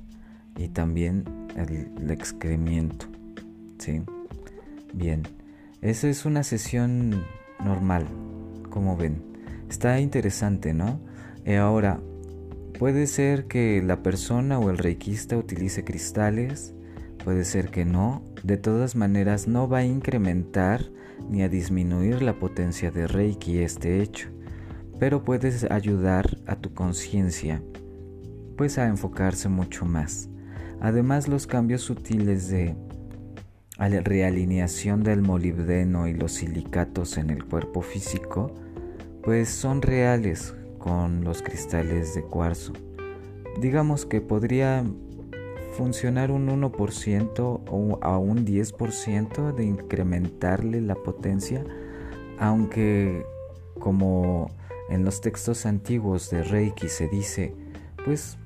y 0.55 0.69
también 0.69 1.25
el, 1.55 2.11
excremiento. 2.11 3.16
¿Sí? 3.77 4.01
Bien, 4.93 5.23
esa 5.81 6.07
es 6.07 6.25
una 6.25 6.43
sesión 6.43 7.23
normal, 7.63 8.05
como 8.69 8.97
ven. 8.97 9.21
Está 9.69 9.99
interesante, 9.99 10.73
¿no? 10.73 10.99
Y 11.45 11.51
eh, 11.51 11.57
ahora, 11.57 11.99
Puede 12.77 13.07
ser 13.07 13.47
que 13.47 13.81
la 13.83 14.03
persona 14.03 14.59
o 14.59 14.69
el 14.69 14.77
reikista 14.77 15.35
utilice 15.35 15.83
cristales, 15.83 16.75
puede 17.23 17.43
ser 17.43 17.71
que 17.71 17.85
no. 17.85 18.21
De 18.43 18.57
todas 18.57 18.95
maneras 18.95 19.47
no 19.47 19.67
va 19.67 19.79
a 19.79 19.85
incrementar 19.85 20.85
ni 21.27 21.41
a 21.41 21.49
disminuir 21.49 22.21
la 22.21 22.37
potencia 22.37 22.91
de 22.91 23.07
reiki 23.07 23.57
este 23.59 24.03
hecho, 24.03 24.29
pero 24.99 25.23
puedes 25.23 25.63
ayudar 25.71 26.37
a 26.45 26.57
tu 26.57 26.75
conciencia 26.75 27.63
pues 28.57 28.77
a 28.77 28.87
enfocarse 28.87 29.49
mucho 29.49 29.85
más. 29.85 30.29
Además 30.79 31.27
los 31.27 31.47
cambios 31.47 31.81
sutiles 31.81 32.47
de 32.49 32.75
realineación 33.77 35.03
del 35.03 35.21
molibdeno 35.21 36.07
y 36.07 36.13
los 36.13 36.33
silicatos 36.33 37.17
en 37.17 37.29
el 37.29 37.45
cuerpo 37.45 37.81
físico 37.81 38.51
pues 39.23 39.49
son 39.49 39.81
reales 39.81 40.55
con 40.77 41.23
los 41.23 41.41
cristales 41.41 42.15
de 42.15 42.23
cuarzo. 42.23 42.71
Digamos 43.59 44.05
que 44.05 44.21
podría 44.21 44.85
funcionar 45.77 46.31
un 46.31 46.47
1% 46.47 47.39
o 47.69 47.99
a 48.01 48.17
un 48.17 48.45
10% 48.45 49.53
de 49.53 49.65
incrementarle 49.65 50.81
la 50.81 50.95
potencia, 50.95 51.63
aunque 52.39 53.25
como 53.79 54.49
en 54.89 55.03
los 55.03 55.21
textos 55.21 55.65
antiguos 55.65 56.29
de 56.29 56.43
Reiki 56.43 56.87
se 56.87 57.07
dice, 57.09 57.53
pues 58.05 58.37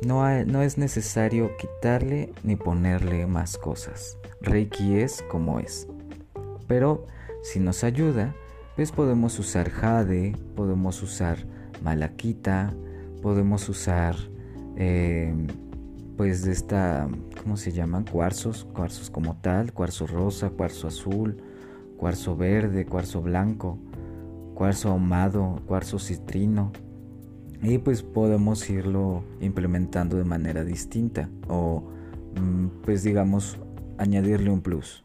no, 0.00 0.22
no 0.44 0.62
es 0.62 0.78
necesario 0.78 1.50
quitarle 1.56 2.32
ni 2.44 2.56
ponerle 2.56 3.26
más 3.26 3.58
cosas. 3.58 4.16
Reiki 4.44 4.96
es 4.96 5.22
como 5.30 5.58
es. 5.58 5.88
Pero 6.66 7.06
si 7.42 7.60
nos 7.60 7.84
ayuda, 7.84 8.34
pues 8.76 8.92
podemos 8.92 9.38
usar 9.38 9.70
jade, 9.70 10.36
podemos 10.56 11.02
usar 11.02 11.38
malaquita, 11.82 12.72
podemos 13.22 13.68
usar 13.68 14.16
eh, 14.76 15.34
pues 16.16 16.44
de 16.44 16.52
esta, 16.52 17.08
¿cómo 17.42 17.56
se 17.56 17.72
llaman? 17.72 18.04
Cuarzos, 18.04 18.64
cuarzos 18.72 19.10
como 19.10 19.36
tal, 19.40 19.72
cuarzo 19.72 20.06
rosa, 20.06 20.50
cuarzo 20.50 20.88
azul, 20.88 21.36
cuarzo 21.96 22.36
verde, 22.36 22.86
cuarzo 22.86 23.20
blanco, 23.22 23.78
cuarzo 24.54 24.90
ahumado, 24.90 25.60
cuarzo 25.66 25.98
citrino. 25.98 26.72
Y 27.62 27.78
pues 27.78 28.02
podemos 28.02 28.68
irlo 28.68 29.24
implementando 29.40 30.16
de 30.16 30.24
manera 30.24 30.64
distinta 30.64 31.30
o 31.48 31.82
mm, 32.38 32.66
pues 32.84 33.02
digamos 33.02 33.58
añadirle 33.98 34.50
un 34.50 34.60
plus. 34.60 35.04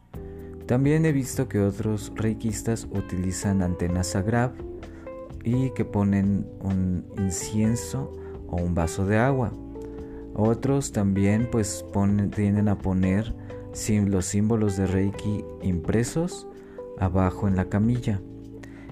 También 0.66 1.04
he 1.04 1.12
visto 1.12 1.48
que 1.48 1.60
otros 1.60 2.12
reikistas 2.14 2.86
utilizan 2.92 3.62
antenas 3.62 4.14
Agrab 4.14 4.52
y 5.42 5.70
que 5.70 5.84
ponen 5.84 6.46
un 6.60 7.04
incienso 7.18 8.12
o 8.46 8.56
un 8.56 8.74
vaso 8.74 9.04
de 9.06 9.18
agua. 9.18 9.52
Otros 10.34 10.92
también 10.92 11.48
pues 11.50 11.84
tienden 12.34 12.68
a 12.68 12.78
poner 12.78 13.34
los 14.06 14.26
símbolos 14.26 14.76
de 14.76 14.86
Reiki 14.86 15.44
impresos 15.62 16.46
abajo 16.98 17.48
en 17.48 17.56
la 17.56 17.66
camilla. 17.66 18.20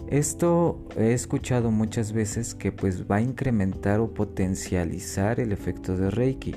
Esto 0.08 0.80
he 0.96 1.12
escuchado 1.12 1.70
muchas 1.70 2.12
veces 2.12 2.54
que 2.54 2.72
pues 2.72 3.04
va 3.08 3.16
a 3.16 3.20
incrementar 3.20 4.00
o 4.00 4.14
potencializar 4.14 5.38
el 5.38 5.52
efecto 5.52 5.96
de 5.96 6.10
Reiki. 6.10 6.54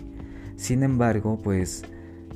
Sin 0.56 0.84
embargo, 0.84 1.38
pues 1.44 1.84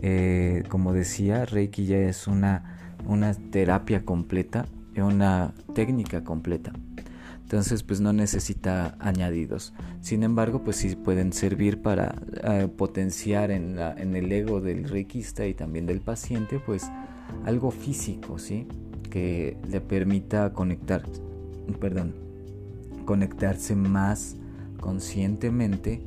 eh, 0.02 0.64
como 0.70 0.94
decía, 0.94 1.46
Reiki 1.46 1.86
ya 1.86 1.98
es 1.98 2.28
una, 2.28 2.96
una 3.08 3.34
terapia 3.34 4.04
completa, 4.04 4.66
una 4.96 5.54
técnica 5.74 6.24
completa. 6.24 6.74
Entonces 7.42 7.84
pues 7.84 8.02
no 8.02 8.12
necesita 8.12 8.96
añadidos. 9.00 9.74
Sin 10.02 10.24
embargo 10.24 10.64
pues 10.64 10.78
sí 10.78 10.96
pueden 10.96 11.32
servir 11.32 11.82
para 11.82 12.16
eh, 12.44 12.68
potenciar 12.76 13.52
en, 13.52 13.78
en, 13.78 14.16
el 14.16 14.32
ego 14.32 14.62
del 14.62 14.90
reikista 14.90 15.46
y 15.46 15.54
también 15.54 15.86
del 15.86 16.02
paciente 16.02 16.60
pues 16.66 16.90
algo 17.46 17.70
físico, 17.70 18.40
¿sí? 18.40 18.68
Que 19.12 19.58
le 19.70 19.80
permita 19.80 20.54
conectar, 20.54 21.04
perdón, 21.80 22.16
conectarse 23.06 23.76
más 23.76 24.38
conscientemente 24.80 26.02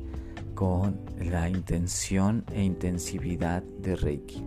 con 0.59 0.99
la 1.21 1.47
intención 1.47 2.43
e 2.51 2.61
intensividad 2.61 3.63
de 3.63 3.95
Reiki. 3.95 4.43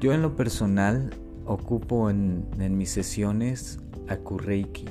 Yo 0.00 0.12
en 0.12 0.22
lo 0.22 0.36
personal 0.36 1.10
ocupo 1.44 2.08
en, 2.08 2.46
mis 2.78 2.90
sesiones 2.90 3.80
Akureiki 4.06 4.84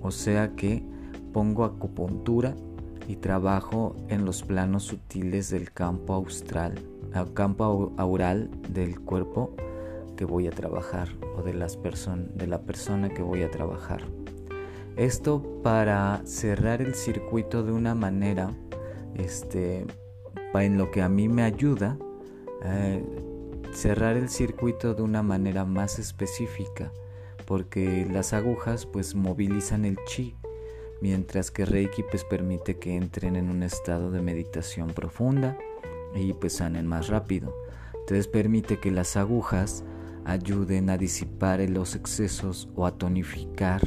o 0.00 0.12
sea 0.12 0.54
que 0.54 0.84
pongo 1.32 1.64
acupuntura 1.64 2.54
y 3.08 3.16
trabajo 3.16 3.96
en 4.10 4.24
los 4.24 4.44
planos 4.44 4.84
sutiles 4.84 5.50
del 5.50 5.72
campo 5.72 6.14
austral, 6.14 6.74
el 7.12 7.34
campo 7.34 7.92
aural 7.96 8.48
del 8.68 9.00
cuerpo 9.00 9.56
que 10.16 10.24
voy 10.24 10.46
a 10.46 10.52
trabajar 10.52 11.08
o 11.36 11.42
de 11.42 11.52
la 11.52 12.60
persona 12.60 13.08
que 13.08 13.22
voy 13.22 13.42
a 13.42 13.50
trabajar. 13.50 14.02
Esto 14.96 15.42
para 15.64 16.22
cerrar 16.24 16.80
el 16.80 16.94
circuito 16.94 17.64
de 17.64 17.72
una 17.72 17.96
manera, 17.96 18.52
este, 19.14 19.86
en 20.54 20.78
lo 20.78 20.90
que 20.90 21.02
a 21.02 21.08
mí 21.08 21.28
me 21.28 21.42
ayuda, 21.42 21.98
eh, 22.64 23.04
cerrar 23.72 24.16
el 24.16 24.28
circuito 24.28 24.94
de 24.94 25.02
una 25.02 25.22
manera 25.22 25.64
más 25.64 25.98
específica, 25.98 26.92
porque 27.46 28.06
las 28.10 28.32
agujas 28.32 28.86
pues 28.86 29.14
movilizan 29.14 29.84
el 29.84 29.98
chi, 30.06 30.36
mientras 31.00 31.50
que 31.50 31.64
Reiki 31.64 32.02
pues 32.02 32.24
permite 32.24 32.78
que 32.78 32.96
entren 32.96 33.36
en 33.36 33.50
un 33.50 33.62
estado 33.62 34.10
de 34.10 34.22
meditación 34.22 34.88
profunda 34.88 35.56
y 36.14 36.32
pues 36.32 36.54
sanen 36.54 36.86
más 36.86 37.08
rápido. 37.08 37.54
Entonces 37.92 38.28
permite 38.28 38.78
que 38.78 38.90
las 38.90 39.16
agujas 39.16 39.84
ayuden 40.24 40.90
a 40.90 40.96
disipar 40.96 41.60
los 41.68 41.94
excesos 41.94 42.68
o 42.74 42.86
a 42.86 42.92
tonificar 42.96 43.82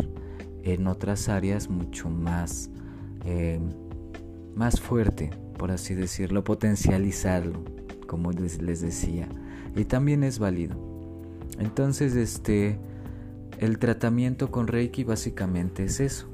en 0.64 0.88
otras 0.88 1.30
áreas 1.30 1.70
mucho 1.70 2.10
más, 2.10 2.70
eh, 3.26 3.60
más 4.58 4.82
fuerte, 4.82 5.30
por 5.58 5.72
así 5.72 5.94
decirlo, 5.94 6.44
potencializarlo, 6.44 7.64
como 8.08 8.32
les, 8.32 8.82
decía. 8.82 9.28
Y 9.76 9.86
también 9.86 10.24
es 10.24 10.40
válido. 10.40 10.76
Entonces, 11.60 12.16
este, 12.16 12.80
el 13.60 13.78
tratamiento 13.78 14.50
con 14.50 14.68
Reiki 14.68 15.04
básicamente 15.04 15.84
es 15.84 16.00
eso. 16.00 16.28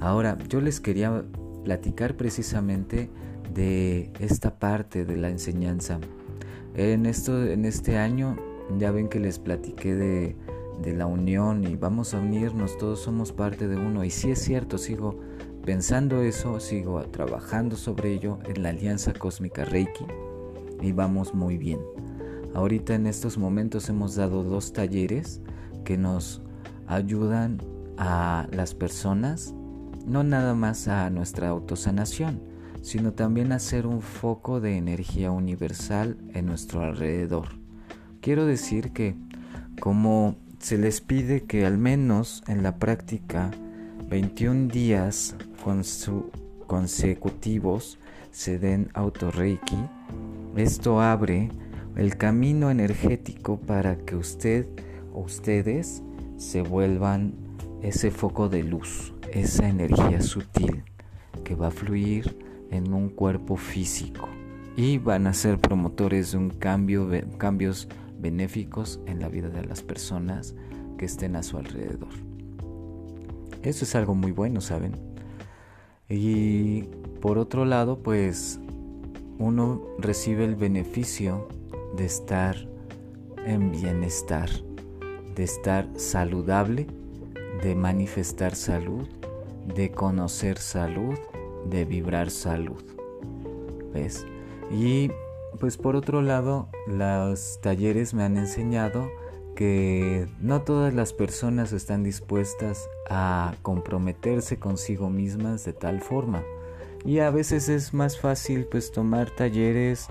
Ahora, 0.00 0.36
yo 0.48 0.60
les 0.60 0.80
quería 0.80 1.24
platicar 1.64 2.16
precisamente 2.16 3.08
de 3.54 4.10
esta 4.18 4.58
parte 4.58 5.04
de 5.04 5.16
la 5.16 5.30
enseñanza. 5.30 6.00
En, 6.74 7.06
esto, 7.06 7.44
en 7.46 7.64
este 7.64 7.98
año 7.98 8.36
ya 8.78 8.90
ven 8.90 9.08
que 9.08 9.20
les 9.20 9.38
platiqué 9.38 9.94
de, 9.94 10.36
de 10.82 10.94
la 10.94 11.06
unión 11.06 11.64
y 11.64 11.76
vamos 11.76 12.14
a 12.14 12.18
unirnos, 12.18 12.78
todos 12.78 13.00
somos 13.00 13.32
parte 13.32 13.68
de 13.68 13.76
uno. 13.76 14.04
Y 14.04 14.10
si 14.10 14.30
es 14.30 14.40
cierto, 14.40 14.78
sigo 14.78 15.20
pensando 15.70 16.20
eso, 16.22 16.58
sigo 16.58 17.00
trabajando 17.12 17.76
sobre 17.76 18.12
ello 18.12 18.40
en 18.44 18.64
la 18.64 18.70
Alianza 18.70 19.12
Cósmica 19.12 19.64
Reiki 19.64 20.04
y 20.82 20.90
vamos 20.90 21.32
muy 21.32 21.58
bien. 21.58 21.78
Ahorita 22.54 22.96
en 22.96 23.06
estos 23.06 23.38
momentos 23.38 23.88
hemos 23.88 24.16
dado 24.16 24.42
dos 24.42 24.72
talleres 24.72 25.40
que 25.84 25.96
nos 25.96 26.42
ayudan 26.88 27.62
a 27.98 28.48
las 28.50 28.74
personas, 28.74 29.54
no 30.04 30.24
nada 30.24 30.56
más 30.56 30.88
a 30.88 31.08
nuestra 31.08 31.50
autosanación, 31.50 32.42
sino 32.82 33.12
también 33.12 33.52
a 33.52 33.60
ser 33.60 33.86
un 33.86 34.02
foco 34.02 34.60
de 34.60 34.76
energía 34.76 35.30
universal 35.30 36.16
en 36.34 36.46
nuestro 36.46 36.80
alrededor. 36.80 37.46
Quiero 38.20 38.44
decir 38.44 38.90
que 38.90 39.14
como 39.80 40.34
se 40.58 40.78
les 40.78 41.00
pide 41.00 41.44
que 41.44 41.64
al 41.64 41.78
menos 41.78 42.42
en 42.48 42.64
la 42.64 42.74
práctica 42.80 43.52
21 44.08 44.66
días 44.66 45.36
consecutivos 46.66 47.98
se 48.30 48.58
den 48.58 48.90
autorreiki, 48.94 49.76
esto 50.56 51.00
abre 51.00 51.50
el 51.96 52.16
camino 52.16 52.70
energético 52.70 53.58
para 53.58 53.96
que 53.96 54.16
usted 54.16 54.66
o 55.12 55.20
ustedes 55.20 56.02
se 56.36 56.62
vuelvan 56.62 57.34
ese 57.82 58.10
foco 58.10 58.48
de 58.48 58.62
luz, 58.62 59.14
esa 59.32 59.68
energía 59.68 60.20
sutil 60.22 60.84
que 61.44 61.54
va 61.54 61.68
a 61.68 61.72
fluir 61.72 62.38
en 62.70 62.92
un 62.92 63.08
cuerpo 63.08 63.56
físico 63.56 64.28
y 64.76 64.98
van 64.98 65.26
a 65.26 65.34
ser 65.34 65.58
promotores 65.58 66.32
de 66.32 66.38
un 66.38 66.50
cambio, 66.50 67.08
cambios 67.38 67.88
benéficos 68.18 69.00
en 69.06 69.20
la 69.20 69.28
vida 69.28 69.48
de 69.48 69.64
las 69.64 69.82
personas 69.82 70.54
que 70.98 71.06
estén 71.06 71.36
a 71.36 71.42
su 71.42 71.58
alrededor. 71.58 72.12
Eso 73.62 73.84
es 73.84 73.94
algo 73.94 74.14
muy 74.14 74.32
bueno, 74.32 74.60
¿saben? 74.60 75.09
Y 76.10 76.82
por 77.20 77.38
otro 77.38 77.64
lado, 77.64 78.00
pues 78.00 78.58
uno 79.38 79.80
recibe 79.98 80.44
el 80.44 80.56
beneficio 80.56 81.48
de 81.96 82.04
estar 82.04 82.56
en 83.46 83.70
bienestar, 83.70 84.50
de 85.34 85.44
estar 85.44 85.88
saludable, 85.94 86.88
de 87.62 87.74
manifestar 87.74 88.54
salud, 88.54 89.06
de 89.74 89.92
conocer 89.92 90.58
salud, 90.58 91.16
de 91.66 91.84
vibrar 91.84 92.30
salud. 92.30 92.82
¿Ves? 93.94 94.26
Y 94.70 95.10
pues 95.58 95.76
por 95.76 95.94
otro 95.94 96.22
lado, 96.22 96.68
los 96.86 97.60
talleres 97.60 98.14
me 98.14 98.24
han 98.24 98.36
enseñado 98.36 99.08
que 99.60 100.26
no 100.40 100.62
todas 100.62 100.94
las 100.94 101.12
personas 101.12 101.74
están 101.74 102.02
dispuestas 102.02 102.88
a 103.10 103.54
comprometerse 103.60 104.58
consigo 104.58 105.10
mismas 105.10 105.66
de 105.66 105.74
tal 105.74 106.00
forma. 106.00 106.42
Y 107.04 107.18
a 107.18 107.28
veces 107.28 107.68
es 107.68 107.92
más 107.92 108.18
fácil 108.18 108.64
pues 108.70 108.90
tomar 108.90 109.28
talleres 109.28 110.06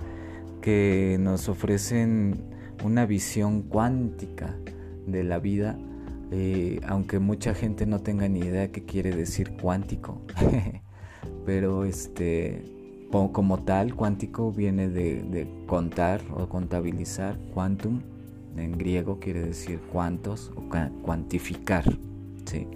que 0.61 1.17
nos 1.19 1.49
ofrecen 1.49 2.43
una 2.83 3.07
visión 3.07 3.63
cuántica 3.63 4.55
de 5.07 5.23
la 5.23 5.39
vida, 5.39 5.79
eh, 6.29 6.79
aunque 6.85 7.17
mucha 7.17 7.55
gente 7.55 7.87
no 7.87 8.03
tenga 8.03 8.29
ni 8.29 8.41
idea 8.41 8.71
qué 8.71 8.85
quiere 8.85 9.15
decir 9.15 9.57
cuántico. 9.59 10.21
Pero 11.47 11.85
este, 11.85 12.65
como 13.09 13.63
tal, 13.63 13.95
cuántico 13.95 14.51
viene 14.51 14.89
de, 14.89 15.47
contar 15.65 16.21
o 16.35 16.47
contabilizar, 16.47 17.39
quantum 17.51 18.03
en 18.57 18.77
griego 18.77 19.19
quiere 19.19 19.41
decir 19.41 19.79
cuántos 19.91 20.51
o 20.55 20.63
cuantificar, 21.01 21.83
¿sí? 22.45 22.67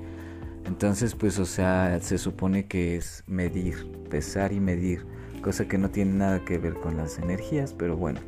Entonces, 0.65 1.13
pues, 1.15 1.39
o 1.39 1.45
sea, 1.45 1.99
se 2.01 2.17
supone 2.17 2.67
que 2.67 2.95
es 2.95 3.23
medir, 3.27 3.91
pesar 4.09 4.53
y 4.53 4.59
medir 4.59 5.05
cosa 5.41 5.67
que 5.67 5.77
no 5.77 5.89
tiene 5.89 6.13
nada 6.13 6.43
que 6.45 6.57
ver 6.57 6.75
con 6.75 6.95
las 6.95 7.19
energías, 7.19 7.73
pero 7.73 7.97
bueno, 7.97 8.21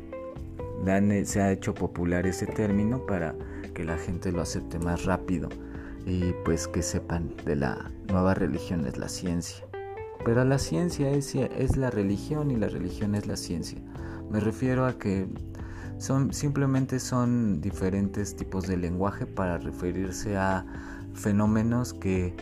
se 1.24 1.40
ha 1.40 1.50
hecho 1.50 1.74
popular 1.74 2.26
ese 2.26 2.46
término 2.46 3.04
para 3.06 3.34
que 3.74 3.84
la 3.84 3.96
gente 3.96 4.30
lo 4.30 4.42
acepte 4.42 4.78
más 4.78 5.04
rápido 5.04 5.48
y 6.04 6.32
pues 6.44 6.68
que 6.68 6.82
sepan 6.82 7.34
de 7.44 7.56
la 7.56 7.90
nueva 8.08 8.34
religión 8.34 8.86
es 8.86 8.98
la 8.98 9.08
ciencia. 9.08 9.64
Pero 10.24 10.44
la 10.44 10.58
ciencia 10.58 11.10
es, 11.10 11.34
es 11.34 11.76
la 11.76 11.90
religión 11.90 12.50
y 12.50 12.56
la 12.56 12.68
religión 12.68 13.14
es 13.14 13.26
la 13.26 13.36
ciencia. 13.36 13.78
Me 14.30 14.40
refiero 14.40 14.86
a 14.86 14.98
que 14.98 15.26
son 15.98 16.32
simplemente 16.32 16.98
son 16.98 17.60
diferentes 17.60 18.36
tipos 18.36 18.66
de 18.66 18.76
lenguaje 18.76 19.26
para 19.26 19.58
referirse 19.58 20.36
a 20.36 20.64
fenómenos 21.14 21.94
que 21.94 22.34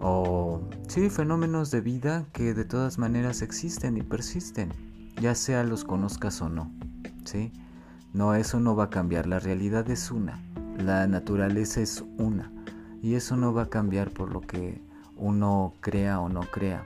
o 0.00 0.60
sí, 0.88 1.08
fenómenos 1.10 1.70
de 1.70 1.80
vida 1.80 2.26
que 2.32 2.54
de 2.54 2.64
todas 2.64 2.98
maneras 2.98 3.40
existen 3.40 3.96
y 3.96 4.02
persisten, 4.02 4.72
ya 5.20 5.34
sea 5.34 5.62
los 5.62 5.84
conozcas 5.84 6.42
o 6.42 6.48
no, 6.48 6.72
¿sí? 7.24 7.52
No, 8.12 8.34
eso 8.34 8.58
no 8.58 8.74
va 8.74 8.84
a 8.84 8.90
cambiar, 8.90 9.26
la 9.26 9.38
realidad 9.38 9.88
es 9.88 10.10
una, 10.10 10.40
la 10.76 11.06
naturaleza 11.06 11.80
es 11.80 12.04
una, 12.18 12.50
y 13.00 13.14
eso 13.14 13.36
no 13.36 13.54
va 13.54 13.62
a 13.62 13.70
cambiar 13.70 14.10
por 14.10 14.32
lo 14.32 14.40
que 14.40 14.82
uno 15.16 15.74
crea 15.80 16.20
o 16.20 16.28
no 16.28 16.40
crea, 16.40 16.84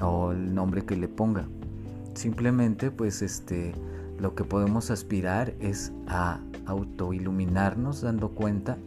o 0.00 0.32
el 0.32 0.54
nombre 0.54 0.84
que 0.84 0.96
le 0.96 1.08
ponga. 1.08 1.46
Simplemente, 2.14 2.90
pues, 2.90 3.22
este, 3.22 3.74
lo 4.18 4.34
que 4.34 4.44
podemos 4.44 4.90
aspirar 4.90 5.54
es 5.60 5.92
a 6.06 6.40
autoiluminarnos 6.66 8.00
dando 8.00 8.30
cuenta 8.30 8.78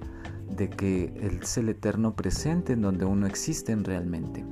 de 0.56 0.70
que 0.70 1.40
es 1.42 1.58
el 1.58 1.70
eterno 1.70 2.16
presente 2.16 2.74
en 2.74 2.82
donde 2.82 3.06
uno 3.06 3.28
existe 3.28 3.76
realmente. 3.76 4.44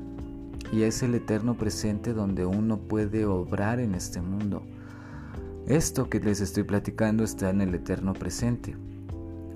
Y 0.72 0.84
es 0.84 1.04
el 1.04 1.16
eterno 1.16 1.56
presente 1.56 2.14
donde 2.14 2.46
uno 2.46 2.78
puede 2.78 3.26
obrar 3.26 3.80
en 3.80 3.96
este 3.96 4.22
mundo. 4.22 4.64
Esto 5.68 6.10
que 6.10 6.20
les 6.20 6.42
estoy 6.42 6.64
platicando 6.64 7.24
está 7.24 7.50
en 7.50 7.62
el 7.62 7.74
eterno 7.74 8.14
presente. 8.14 8.76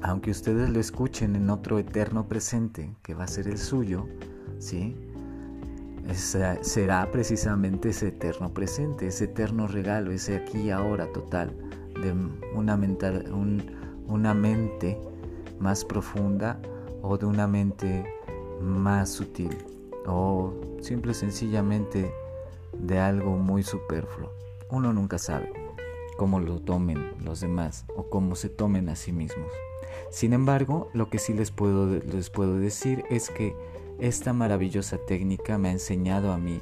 Aunque 0.01 0.31
ustedes 0.31 0.69
lo 0.69 0.79
escuchen 0.79 1.35
en 1.35 1.49
otro 1.49 1.77
eterno 1.77 2.27
presente, 2.27 2.95
que 3.03 3.13
va 3.13 3.25
a 3.25 3.27
ser 3.27 3.47
el 3.47 3.57
suyo, 3.57 4.07
¿sí? 4.59 4.95
Será 6.13 7.09
precisamente 7.11 7.89
ese 7.89 8.09
eterno 8.09 8.53
presente, 8.53 9.07
ese 9.07 9.25
eterno 9.25 9.67
regalo, 9.67 10.11
ese 10.11 10.35
aquí 10.37 10.59
y 10.59 10.69
ahora 10.71 11.11
total 11.11 11.55
de 12.01 12.13
una, 12.55 12.77
mental, 12.77 13.31
una 14.07 14.33
mente 14.33 14.97
más 15.59 15.85
profunda 15.85 16.59
o 17.01 17.17
de 17.17 17.25
una 17.25 17.47
mente 17.47 18.05
más 18.61 19.09
sutil 19.09 19.55
o 20.05 20.53
simple 20.81 21.13
sencillamente 21.13 22.11
de 22.73 22.99
algo 22.99 23.37
muy 23.37 23.63
superfluo. 23.63 24.31
Uno 24.69 24.93
nunca 24.93 25.17
sabe 25.17 25.51
cómo 26.17 26.39
lo 26.39 26.59
tomen 26.59 27.13
los 27.23 27.41
demás 27.41 27.85
o 27.95 28.09
cómo 28.09 28.35
se 28.35 28.49
tomen 28.49 28.89
a 28.89 28.95
sí 28.95 29.11
mismos. 29.11 29.51
Sin 30.11 30.33
embargo, 30.33 30.89
lo 30.93 31.09
que 31.09 31.19
sí 31.19 31.33
les 31.33 31.51
puedo, 31.51 31.87
les 31.87 32.29
puedo 32.29 32.57
decir 32.57 33.03
es 33.09 33.29
que 33.29 33.55
esta 33.99 34.31
maravillosa 34.33 34.97
técnica 34.97 35.57
me 35.57 35.69
ha 35.69 35.73
enseñado 35.73 36.31
a 36.31 36.37
mí 36.37 36.61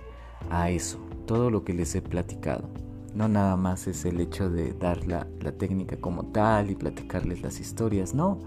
a 0.50 0.70
eso, 0.70 1.00
todo 1.26 1.52
lo 1.52 1.64
que 1.64 1.74
les 1.74 1.94
he 1.96 2.02
platicado. 2.02 2.70
No 3.14 3.28
nada 3.28 3.56
más 3.56 3.88
es 3.88 4.06
el 4.06 4.20
hecho 4.20 4.50
de 4.50 4.74
dar 4.74 5.06
la, 5.08 5.28
técnica 5.58 5.98
como 5.98 6.26
tal 6.26 6.70
y 6.70 6.76
platicarles 6.76 7.42
las 7.42 7.60
historias, 7.60 8.14
no, 8.14 8.40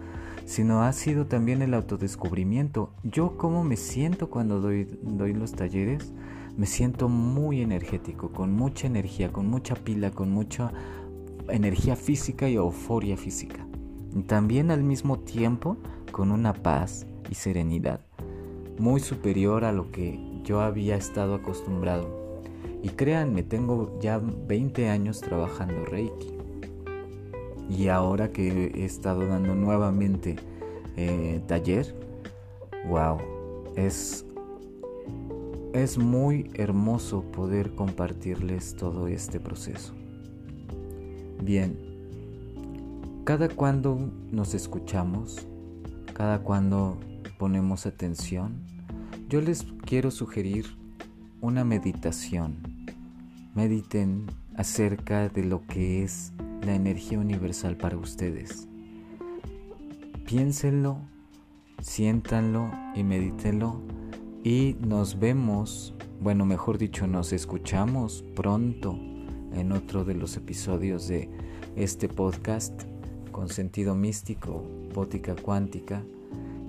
sino 0.45 0.83
ha 0.83 0.93
sido 0.93 1.27
también 1.27 1.63
el 1.63 1.75
autodescubrimiento. 1.75 2.93
Yo 3.03 3.37
cómo 3.37 3.65
me 3.65 3.77
siento 3.77 4.29
cuando 4.29 4.61
doy, 4.61 4.89
doy 5.03 5.33
los 5.33 5.53
talleres, 5.53 6.13
me 6.57 6.67
siento 6.67 7.09
muy 7.09 7.63
energético, 7.63 8.33
con 8.33 8.53
mucha 8.53 8.87
energía, 8.87 9.33
con 9.33 9.49
mucha 9.49 9.75
pila, 9.75 10.11
con 10.11 10.31
mucha 10.31 10.73
energía 11.49 11.97
física 11.97 12.49
y 12.49 12.55
euforia 12.55 13.17
física. 13.17 13.67
También 14.27 14.71
al 14.71 14.83
mismo 14.83 15.21
tiempo 15.21 15.79
con 16.13 16.33
una 16.33 16.53
paz 16.53 17.07
y 17.31 17.35
serenidad 17.35 18.10
muy 18.81 19.01
superior 19.01 19.65
a 19.65 19.73
lo 19.73 19.93
que 19.93 20.19
yo 20.43 20.61
había 20.61 20.97
estado 20.97 21.35
acostumbrado. 21.35 22.09
Y 22.83 22.89
créanme, 22.89 23.43
tengo 23.43 23.99
ya 24.01 24.19
20 24.19 24.89
años 24.89 25.21
trabajando 25.21 25.85
Reiki. 25.85 26.35
Y 27.69 27.89
ahora 27.89 28.33
que 28.33 28.73
he 28.75 28.85
estado 28.85 29.27
dando 29.27 29.55
nuevamente 29.55 30.37
eh, 30.97 31.41
taller, 31.47 31.95
wow, 32.89 33.19
es, 33.77 34.25
es 35.73 35.99
muy 35.99 36.51
hermoso 36.55 37.23
poder 37.23 37.75
compartirles 37.75 38.75
todo 38.77 39.07
este 39.09 39.39
proceso. 39.39 39.95
Bien, 41.43 41.79
cada 43.25 43.49
cuando 43.49 44.11
nos 44.33 44.55
escuchamos, 44.55 45.47
cada 46.15 46.43
cuando 46.43 46.99
ponemos 47.39 47.87
atención, 47.87 48.70
yo 49.31 49.41
les 49.41 49.65
quiero 49.87 50.11
sugerir 50.11 50.67
una 51.41 51.65
meditación. 51.65 52.57
Mediten 53.55 54.27
acerca 54.57 55.29
de 55.29 55.45
lo 55.45 55.65
que 55.69 56.03
es 56.03 56.33
la 56.63 56.75
energía 56.75 57.21
universal 57.21 57.77
para 57.77 57.97
ustedes. 57.97 58.67
Piénsenlo, 60.27 60.99
siéntanlo 61.81 62.73
y 62.97 63.05
medítenlo 63.05 63.81
y 64.43 64.75
nos 64.81 65.21
vemos, 65.21 65.95
bueno, 66.21 66.45
mejor 66.45 66.77
dicho, 66.77 67.07
nos 67.07 67.33
escuchamos 67.33 68.25
pronto 68.35 68.99
en 69.55 69.71
otro 69.71 70.05
de 70.05 70.15
los 70.15 70.37
episodios 70.37 71.07
de 71.07 71.31
este 71.77 72.09
podcast 72.09 72.83
con 73.31 73.49
sentido 73.49 73.95
místico, 73.95 74.65
bótica 74.93 75.37
cuántica, 75.37 76.03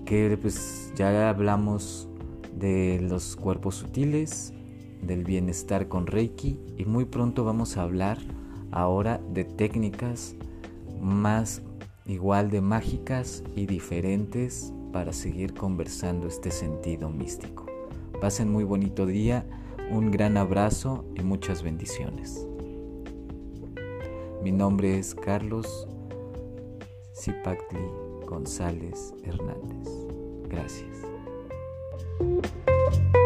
que 0.05 0.37
pues 0.39 0.93
ya 0.95 1.27
hablamos 1.27 2.07
de 2.57 2.99
los 3.01 3.35
cuerpos 3.35 3.75
sutiles, 3.75 4.53
del 5.01 5.23
bienestar 5.23 5.87
con 5.87 6.07
Reiki 6.07 6.59
y 6.77 6.85
muy 6.85 7.05
pronto 7.05 7.43
vamos 7.43 7.77
a 7.77 7.83
hablar 7.83 8.17
ahora 8.71 9.19
de 9.33 9.45
técnicas 9.45 10.35
más 11.01 11.61
igual 12.05 12.49
de 12.49 12.61
mágicas 12.61 13.43
y 13.55 13.65
diferentes 13.65 14.73
para 14.91 15.13
seguir 15.13 15.53
conversando 15.53 16.27
este 16.27 16.51
sentido 16.51 17.09
místico. 17.09 17.65
Pasen 18.19 18.51
muy 18.51 18.63
bonito 18.63 19.05
día, 19.05 19.45
un 19.89 20.11
gran 20.11 20.37
abrazo 20.37 21.05
y 21.15 21.21
muchas 21.21 21.63
bendiciones. 21.63 22.47
Mi 24.43 24.51
nombre 24.51 24.97
es 24.97 25.15
Carlos 25.15 25.87
Zipactli 27.15 27.79
González 28.25 29.13
Hernández. 29.23 29.89
Gracias. 30.49 31.10
Música 32.19 33.20